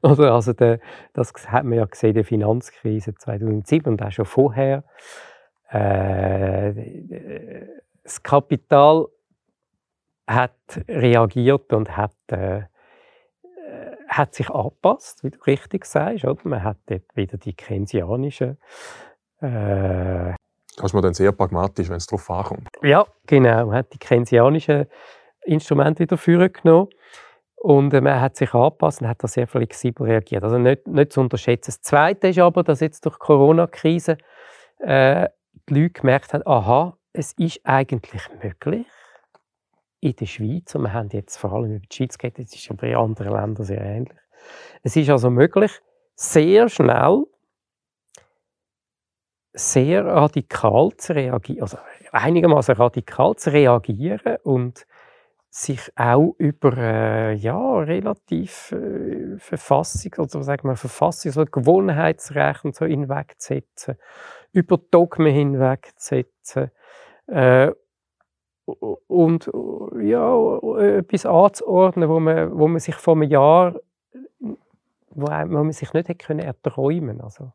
wir, 0.00 0.10
oder? 0.10 0.34
Also 0.34 0.52
der, 0.52 0.80
das 1.12 1.32
hat 1.46 1.64
man 1.64 1.78
ja 1.78 1.84
gesehen 1.84 2.10
in 2.10 2.14
der 2.16 2.24
Finanzkrise 2.24 3.14
2007 3.14 3.92
und 3.92 4.02
auch 4.02 4.10
schon 4.10 4.24
vorher. 4.24 4.84
Äh, 5.70 6.72
das 8.02 8.22
Kapital 8.22 9.06
hat 10.26 10.52
reagiert 10.88 11.72
und 11.72 11.96
hat, 11.96 12.16
äh, 12.28 12.62
hat 14.08 14.34
sich 14.34 14.50
angepasst, 14.50 15.22
wie 15.22 15.30
du 15.30 15.38
richtig 15.46 15.84
sagst. 15.84 16.24
Oder? 16.24 16.40
Man 16.44 16.64
hat 16.64 16.78
dort 16.86 17.16
wieder 17.16 17.38
die 17.38 17.52
keynesianischen 17.52 18.58
äh, 19.40 20.34
das 20.76 20.86
ist 20.86 20.94
man 20.94 21.02
dann 21.02 21.14
sehr 21.14 21.32
pragmatisch, 21.32 21.88
wenn 21.88 21.96
es 21.96 22.06
darauf 22.06 22.30
ankommt. 22.30 22.68
Ja, 22.82 23.04
genau. 23.26 23.66
Man 23.66 23.78
hat 23.78 23.92
die 23.92 23.98
keynesianischen 23.98 24.86
Instrumente 25.48 26.00
wieder 26.00 26.16
vorgenommen. 26.16 26.88
Und 27.56 27.92
äh, 27.92 28.00
man 28.00 28.20
hat 28.20 28.36
sich 28.36 28.54
angepasst 28.54 29.00
und 29.00 29.08
hat 29.08 29.22
da 29.22 29.28
sehr 29.28 29.48
flexibel 29.48 30.06
reagiert. 30.06 30.44
Also 30.44 30.58
nicht, 30.58 30.86
nicht 30.86 31.12
zu 31.12 31.20
unterschätzen. 31.20 31.70
Das 31.70 31.82
Zweite 31.82 32.28
ist 32.28 32.38
aber, 32.38 32.62
dass 32.62 32.80
jetzt 32.80 33.04
durch 33.04 33.16
die 33.16 33.20
Corona-Krise 33.20 34.18
äh, 34.78 35.28
die 35.68 35.74
Leute 35.74 36.00
gemerkt 36.00 36.32
haben, 36.32 36.46
aha, 36.46 36.96
es 37.12 37.32
ist 37.32 37.60
eigentlich 37.64 38.22
möglich 38.42 38.86
in 40.00 40.14
der 40.14 40.26
Schweiz, 40.26 40.74
und 40.74 40.82
wir 40.82 40.92
haben 40.92 41.08
jetzt 41.10 41.36
vor 41.36 41.52
allem 41.52 41.76
über 41.76 41.86
die 41.86 41.96
Schweiz 41.96 42.16
geredet, 42.16 42.46
es 42.46 42.54
ist 42.54 42.70
aber 42.70 42.86
in 42.86 42.94
anderen 42.94 43.32
Ländern 43.32 43.64
sehr 43.64 43.80
ähnlich. 43.80 44.16
Es 44.82 44.94
ist 44.94 45.10
also 45.10 45.28
möglich, 45.28 45.72
sehr 46.14 46.68
schnell 46.68 47.24
sehr 49.52 50.04
radikal 50.04 50.90
zu 50.96 51.14
reagieren, 51.14 51.62
also 51.62 51.78
einigermaßen 52.12 52.76
radikal 52.76 53.34
zu 53.34 53.52
reagieren 53.52 54.36
und 54.44 54.86
sich 55.50 55.92
auch 55.96 56.34
über 56.38 56.76
äh, 56.76 57.34
ja, 57.34 57.78
relativ 57.78 58.72
äh, 58.72 59.38
Verfassung, 59.38 60.12
also 60.18 60.42
sagen 60.42 60.68
wir 60.68 60.76
Verfassungs- 60.76 61.38
oder 61.38 61.50
Gewohnheitsrecht 61.50 62.64
und 62.64 62.74
so 62.74 62.84
hinwegzusetzen, 62.84 63.96
über 64.52 64.78
Dogmen 64.90 65.32
hinwegzusetzen 65.32 66.70
äh, 67.26 67.72
und 68.66 69.50
ja, 70.02 70.58
etwas 70.78 71.24
anzuordnen, 71.24 72.08
wo 72.10 72.20
man, 72.20 72.58
wo 72.58 72.68
man 72.68 72.80
sich 72.80 72.94
vor 72.96 73.14
einem 73.14 73.30
Jahr 73.30 73.74
wo 75.10 75.26
man 75.26 75.72
sich 75.72 75.92
nicht 75.92 76.08
hätte 76.08 76.26
können 76.26 76.40
erträumen 76.40 77.20
also. 77.20 77.52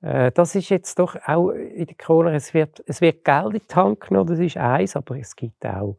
Äh, 0.00 0.32
das 0.32 0.54
ist 0.54 0.68
jetzt 0.68 0.98
doch 0.98 1.16
auch 1.26 1.50
in 1.50 1.86
der 1.86 1.96
Corona, 1.96 2.32
es 2.32 2.54
wird, 2.54 2.82
es 2.86 3.00
wird 3.00 3.24
Geld 3.24 3.54
in 3.54 3.60
die 3.68 3.74
Hand 3.74 4.00
genommen, 4.00 4.28
das 4.28 4.38
ist 4.38 4.56
eins, 4.56 4.96
aber 4.96 5.16
es 5.18 5.36
gibt 5.36 5.64
auch 5.66 5.96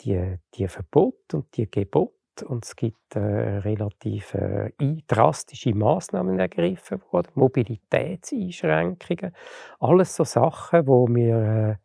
die, 0.00 0.38
die 0.54 0.68
Verbote 0.68 1.38
und 1.38 1.56
die 1.56 1.70
Gebote 1.70 2.16
und 2.44 2.64
es 2.64 2.76
gibt 2.76 3.16
äh, 3.16 3.18
relativ 3.18 4.34
äh, 4.34 4.70
drastische 5.06 5.74
Maßnahmen 5.74 6.38
ergriffen 6.38 7.00
worden, 7.10 7.30
Mobilitätseinschränkungen, 7.34 9.34
alles 9.80 10.14
so 10.14 10.24
Sachen, 10.24 10.86
wo 10.86 11.08
wir, 11.08 11.36
äh, 11.36 11.76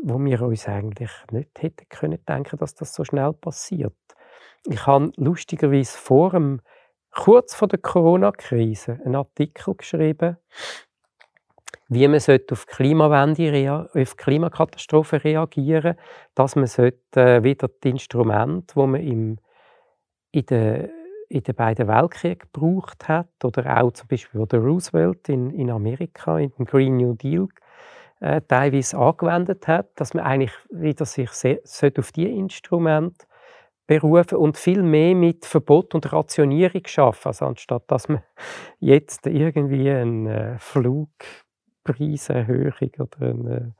wo 0.00 0.24
wir 0.24 0.42
uns 0.42 0.68
eigentlich 0.68 1.10
nicht 1.32 1.60
hätten 1.60 1.88
können 1.88 2.24
denken, 2.24 2.56
dass 2.58 2.74
das 2.74 2.94
so 2.94 3.04
schnell 3.04 3.32
passiert. 3.32 3.96
Ich 4.66 4.86
habe 4.86 5.10
lustigerweise 5.16 5.98
vor 5.98 6.30
dem 6.30 6.60
kurz 7.10 7.54
vor 7.54 7.68
der 7.68 7.78
Corona-Krise 7.78 9.00
einen 9.04 9.16
Artikel 9.16 9.74
geschrieben, 9.74 10.38
wie 11.94 12.08
man 12.08 12.20
auf 12.50 12.66
Klimawende, 12.66 13.88
auf 13.94 14.16
Klimakatastrophen 14.16 15.20
reagieren 15.20 15.96
dass 16.34 16.56
man 16.56 16.66
äh, 16.66 17.42
wieder 17.42 17.68
die 17.82 17.90
Instrumente, 17.90 18.74
die 18.74 18.86
man 18.86 19.00
im, 19.00 19.38
in, 20.32 20.46
den, 20.46 20.90
in 21.28 21.42
den 21.42 21.54
beiden 21.54 21.88
Weltkriegen 21.88 22.48
gebraucht 22.52 23.08
hat, 23.08 23.28
oder 23.42 23.82
auch 23.82 23.92
zum 23.92 24.08
Beispiel 24.08 24.46
der 24.46 24.60
Roosevelt 24.60 25.28
in, 25.28 25.50
in 25.50 25.70
Amerika, 25.70 26.38
in 26.38 26.52
dem 26.58 26.66
Green 26.66 26.96
New 26.96 27.14
Deal, 27.14 27.48
äh, 28.20 28.40
teilweise 28.46 28.98
angewendet 28.98 29.68
hat, 29.68 29.88
dass 29.96 30.14
man 30.14 30.24
eigentlich 30.24 30.52
wieder 30.70 31.04
sich 31.04 31.30
sehr, 31.30 31.60
auf 31.98 32.12
diese 32.12 32.28
Instrumente 32.28 33.26
berufen 33.86 34.38
und 34.38 34.56
viel 34.56 34.82
mehr 34.82 35.14
mit 35.14 35.44
Verbot 35.44 35.94
und 35.94 36.10
Rationierung 36.10 36.82
schaffen, 36.86 37.28
also 37.28 37.46
anstatt 37.46 37.84
dass 37.88 38.08
man 38.08 38.22
jetzt 38.80 39.26
irgendwie 39.26 39.90
eine 39.90 40.56
Flugpreiserhöhung 41.84 42.90
oder 42.98 43.26
einen, 43.26 43.74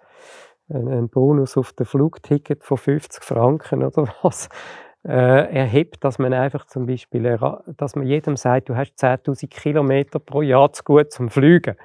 einen 0.69 1.09
Bonus 1.09 1.57
auf 1.57 1.73
das 1.73 1.89
Flugticket 1.89 2.65
von 2.65 2.77
50 2.77 3.23
Franken 3.23 3.83
oder 3.83 4.15
was 4.23 4.49
äh, 5.07 5.55
erhebt, 5.55 6.03
dass 6.03 6.19
man 6.19 6.33
einfach 6.33 6.67
zum 6.67 6.87
Beispiel, 6.87 7.39
dass 7.77 7.95
man 7.95 8.07
jedem 8.07 8.37
sagt, 8.37 8.69
du 8.69 8.77
hast 8.77 8.95
10.000 8.95 9.49
Kilometer 9.49 10.19
pro 10.19 10.43
Jahr 10.43 10.73
zu 10.73 10.83
gut 10.83 11.13
zum 11.13 11.29
Fliegen. 11.29 11.77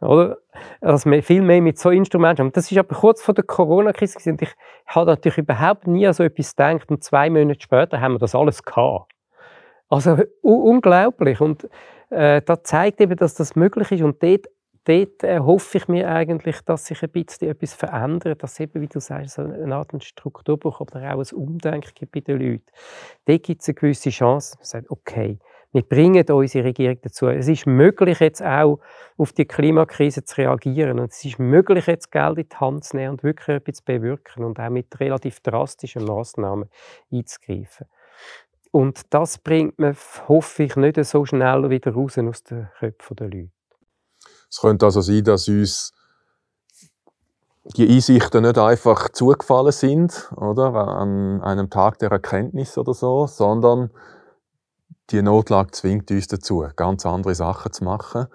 Oder? 0.00 0.38
Dass 0.80 1.06
wir 1.06 1.22
viel 1.22 1.42
mehr 1.42 1.62
mit 1.62 1.78
so 1.78 1.90
Instrumenten 1.90 2.44
haben. 2.44 2.52
Das 2.52 2.70
ist 2.70 2.78
aber 2.78 2.94
kurz 2.94 3.22
vor 3.22 3.34
der 3.34 3.44
Corona-Krise 3.44 4.30
und 4.30 4.42
ich 4.42 4.52
habe 4.86 5.10
natürlich 5.10 5.38
überhaupt 5.38 5.86
nie 5.86 6.06
an 6.06 6.12
so 6.12 6.22
etwas 6.22 6.54
gedacht 6.54 6.90
und 6.90 7.02
zwei 7.02 7.30
Monate 7.30 7.60
später 7.60 8.00
haben 8.00 8.14
wir 8.14 8.18
das 8.18 8.34
alles 8.34 8.62
gehabt. 8.62 9.10
Also 9.88 10.18
unglaublich 10.42 11.40
und 11.40 11.68
äh, 12.10 12.42
das 12.42 12.62
zeigt 12.64 13.00
eben, 13.00 13.16
dass 13.16 13.34
das 13.34 13.56
möglich 13.56 13.90
ist 13.92 14.02
und 14.02 14.22
dort, 14.22 14.46
dort 14.84 15.24
äh, 15.24 15.40
hoffe 15.40 15.78
ich 15.78 15.88
mir 15.88 16.08
eigentlich, 16.08 16.60
dass 16.62 16.86
sich 16.86 17.02
ein 17.02 17.10
bisschen 17.10 17.48
etwas 17.48 17.74
verändert, 17.74 18.42
dass 18.42 18.60
eben, 18.60 18.80
wie 18.80 18.88
du 18.88 19.00
sagst, 19.00 19.38
eine 19.38 19.74
Art 19.74 19.92
Strukturbruch 20.02 20.80
oder 20.80 21.14
auch 21.14 21.20
ein 21.20 21.36
Umdenken 21.36 21.92
gibt 21.94 22.12
bei 22.12 22.20
den 22.20 22.40
Leuten. 22.40 22.66
Dort 23.26 23.42
gibt 23.42 23.62
es 23.62 23.68
eine 23.68 23.74
gewisse 23.74 24.10
Chance, 24.10 24.56
man 24.58 24.64
sagt, 24.64 24.90
okay, 24.90 25.38
wir 25.74 25.82
bringen 25.82 26.24
unsere 26.30 26.66
Regierung 26.66 26.98
dazu. 27.02 27.26
Es 27.26 27.48
ist 27.48 27.66
möglich, 27.66 28.20
jetzt 28.20 28.42
auch 28.42 28.78
auf 29.16 29.32
die 29.32 29.44
Klimakrise 29.44 30.22
zu 30.22 30.36
reagieren. 30.36 31.00
Und 31.00 31.10
es 31.10 31.24
ist 31.24 31.40
möglich, 31.40 31.88
jetzt 31.88 32.12
Geld 32.12 32.38
in 32.38 32.48
die 32.48 32.56
Hand 32.56 32.84
zu 32.84 32.96
nehmen 32.96 33.10
und 33.10 33.24
wirklich 33.24 33.56
etwas 33.56 33.78
zu 33.78 33.84
bewirken 33.84 34.44
und 34.44 34.60
auch 34.60 34.70
mit 34.70 35.00
relativ 35.00 35.40
drastischen 35.40 36.04
Massnahmen 36.04 36.70
einzugreifen. 37.10 37.88
Und 38.70 39.12
das 39.12 39.38
bringt 39.38 39.80
man, 39.80 39.96
hoffe 40.28 40.62
ich, 40.62 40.76
nicht 40.76 41.04
so 41.04 41.24
schnell 41.24 41.68
wieder 41.70 41.92
raus 41.92 42.18
aus 42.18 42.44
den 42.44 42.68
Köpfen 42.78 43.16
der 43.16 43.28
Leute. 43.28 43.50
Es 44.50 44.60
könnte 44.60 44.86
also 44.86 45.00
sein, 45.00 45.24
dass 45.24 45.48
uns 45.48 45.92
die 47.76 47.88
Einsichten 47.88 48.42
nicht 48.42 48.58
einfach 48.58 49.08
zugefallen 49.08 49.72
sind, 49.72 50.30
oder, 50.36 50.74
an 50.74 51.42
einem 51.42 51.70
Tag 51.70 51.98
der 51.98 52.10
Erkenntnis 52.10 52.76
oder 52.76 52.92
so, 52.92 53.26
sondern 53.26 53.90
die 55.10 55.22
Notlage 55.22 55.70
zwingt 55.72 56.10
uns 56.10 56.26
dazu, 56.26 56.66
ganz 56.76 57.06
andere 57.06 57.34
Sachen 57.34 57.72
zu 57.72 57.84
machen. 57.84 58.26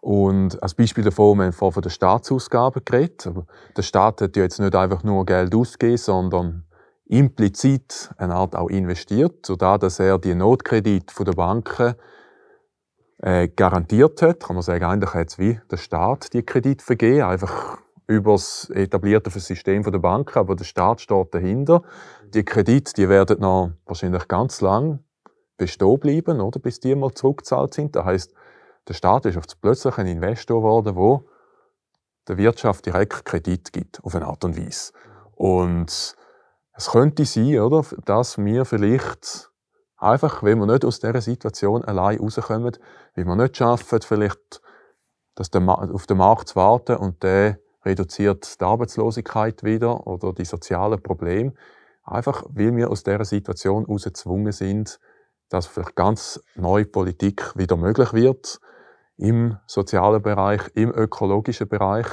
Und 0.00 0.62
als 0.62 0.74
Beispiel 0.74 1.04
davon, 1.04 1.38
wir 1.38 1.44
haben 1.44 1.52
vorhin 1.52 1.74
von 1.74 1.82
den 1.82 1.90
Staatsausgaben 1.90 2.82
geredet. 2.84 3.28
Der 3.76 3.82
Staat 3.82 4.22
hat 4.22 4.36
ja 4.36 4.44
jetzt 4.44 4.58
nicht 4.58 4.74
einfach 4.74 5.02
nur 5.02 5.26
Geld 5.26 5.54
ausgegeben, 5.54 5.98
sondern 5.98 6.64
implizit 7.04 8.10
eine 8.16 8.34
Art 8.34 8.56
auch 8.56 8.70
investiert, 8.70 9.44
sodass 9.44 9.80
dass 9.80 9.98
er 9.98 10.18
die 10.18 10.34
Notkredit 10.34 11.12
der 11.18 11.32
Banken 11.32 11.94
äh, 13.22 13.48
garantiert 13.48 14.22
hat. 14.22 14.40
Kann 14.40 14.56
man 14.56 14.62
sagen, 14.62 14.84
eigentlich 14.84 15.14
hat 15.14 15.28
es 15.28 15.38
wie 15.38 15.60
der 15.70 15.76
Staat 15.76 16.32
die 16.32 16.42
Kredit 16.42 16.82
vergeben, 16.82 17.22
einfach 17.22 17.78
über 18.06 18.32
das 18.32 18.68
etablierte 18.70 19.30
System 19.30 19.84
der 19.84 19.98
Banken, 19.98 20.38
aber 20.38 20.56
der 20.56 20.64
Staat 20.64 21.00
steht 21.00 21.32
dahinter. 21.32 21.82
Die 22.34 22.44
Kredite, 22.44 22.92
die 22.94 23.08
werden 23.08 23.40
noch 23.40 23.70
wahrscheinlich 23.86 24.26
ganz 24.26 24.60
lang 24.60 25.04
bestehen 25.56 26.00
bleiben, 26.00 26.40
oder, 26.40 26.58
bis 26.58 26.80
die 26.80 26.94
mal 26.94 27.12
zurückgezahlt 27.12 27.74
sind. 27.74 27.94
Das 27.94 28.04
heißt, 28.04 28.34
der 28.88 28.94
Staat 28.94 29.26
ist 29.26 29.60
plötzlich 29.60 29.96
ein 29.98 30.06
Investor 30.06 30.60
geworden, 30.60 30.96
wo 30.96 31.28
der 32.26 32.36
Wirtschaft 32.38 32.86
direkt 32.86 33.24
Kredit 33.24 33.72
gibt, 33.72 34.02
auf 34.02 34.14
eine 34.14 34.26
Art 34.26 34.44
und 34.44 34.56
Weise. 34.56 34.92
Und 35.36 36.16
es 36.72 36.90
könnte 36.90 37.24
sein, 37.24 37.60
oder, 37.60 37.84
dass 38.06 38.38
wir 38.38 38.64
vielleicht 38.64 39.49
einfach, 40.00 40.42
wenn 40.42 40.58
wir 40.58 40.66
nicht 40.66 40.84
aus 40.84 41.00
dieser 41.00 41.20
Situation 41.20 41.84
allein 41.84 42.18
rauskommen, 42.18 42.76
wenn 43.14 43.26
wir 43.26 43.36
nicht 43.36 43.56
schaffen, 43.56 44.00
vielleicht 44.02 44.60
dass 45.34 45.50
auf 45.54 46.06
den 46.06 46.18
Markt 46.18 46.48
zu 46.48 46.56
warten 46.56 46.96
und 46.96 47.22
der 47.22 47.58
reduziert 47.82 48.60
die 48.60 48.64
Arbeitslosigkeit 48.64 49.62
wieder 49.62 50.06
oder 50.06 50.34
die 50.34 50.44
sozialen 50.44 51.02
Probleme, 51.02 51.54
einfach 52.04 52.44
weil 52.50 52.76
wir 52.76 52.90
aus 52.90 53.04
dieser 53.04 53.24
Situation 53.24 53.86
heraus 53.86 54.04
gezwungen 54.04 54.52
sind, 54.52 55.00
dass 55.48 55.66
vielleicht 55.66 55.96
ganz 55.96 56.40
neue 56.56 56.84
Politik 56.84 57.56
wieder 57.56 57.76
möglich 57.76 58.12
wird 58.12 58.60
im 59.16 59.56
sozialen 59.66 60.20
Bereich, 60.20 60.60
im 60.74 60.92
ökologischen 60.92 61.68
Bereich. 61.68 62.06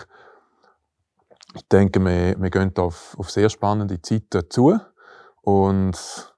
Ich 1.55 1.67
denke, 1.67 1.99
wir, 1.99 2.39
wir 2.39 2.49
gehen 2.49 2.71
auf, 2.77 3.15
auf 3.17 3.29
sehr 3.29 3.49
spannende 3.49 4.01
Zeiten 4.01 4.49
zu 4.49 4.79
und 5.41 6.36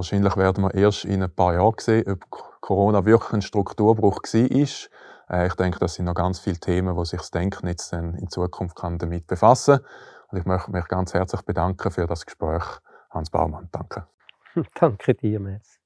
wahrscheinlich 0.00 0.34
werden 0.36 0.64
wir 0.64 0.74
erst 0.74 1.04
in 1.04 1.22
ein 1.22 1.30
paar 1.30 1.52
Jahren 1.52 1.74
sehen, 1.78 2.10
ob 2.10 2.30
Corona 2.60 3.04
wirklich 3.04 3.34
ein 3.34 3.42
Strukturbruch 3.42 4.22
war. 4.22 5.38
Äh, 5.38 5.46
ich 5.46 5.54
denke, 5.54 5.78
das 5.78 5.94
sind 5.94 6.06
noch 6.06 6.14
ganz 6.14 6.40
viele 6.40 6.58
Themen, 6.58 6.96
wo 6.96 7.04
sich 7.04 7.20
das 7.20 7.30
Denknetz 7.30 7.90
dann 7.90 8.14
in 8.14 8.30
Zukunft 8.30 8.76
kann 8.76 8.98
damit 8.98 9.26
befassen 9.26 9.76
kann. 9.76 9.86
Und 10.30 10.38
ich 10.38 10.46
möchte 10.46 10.70
mich 10.70 10.88
ganz 10.88 11.12
herzlich 11.12 11.42
bedanken 11.42 11.90
für 11.90 12.06
das 12.06 12.24
Gespräch 12.24 12.64
Hans 13.10 13.28
Baumann. 13.28 13.68
Danke. 13.72 14.06
Danke 14.80 15.14
dir, 15.14 15.38
Messi. 15.38 15.79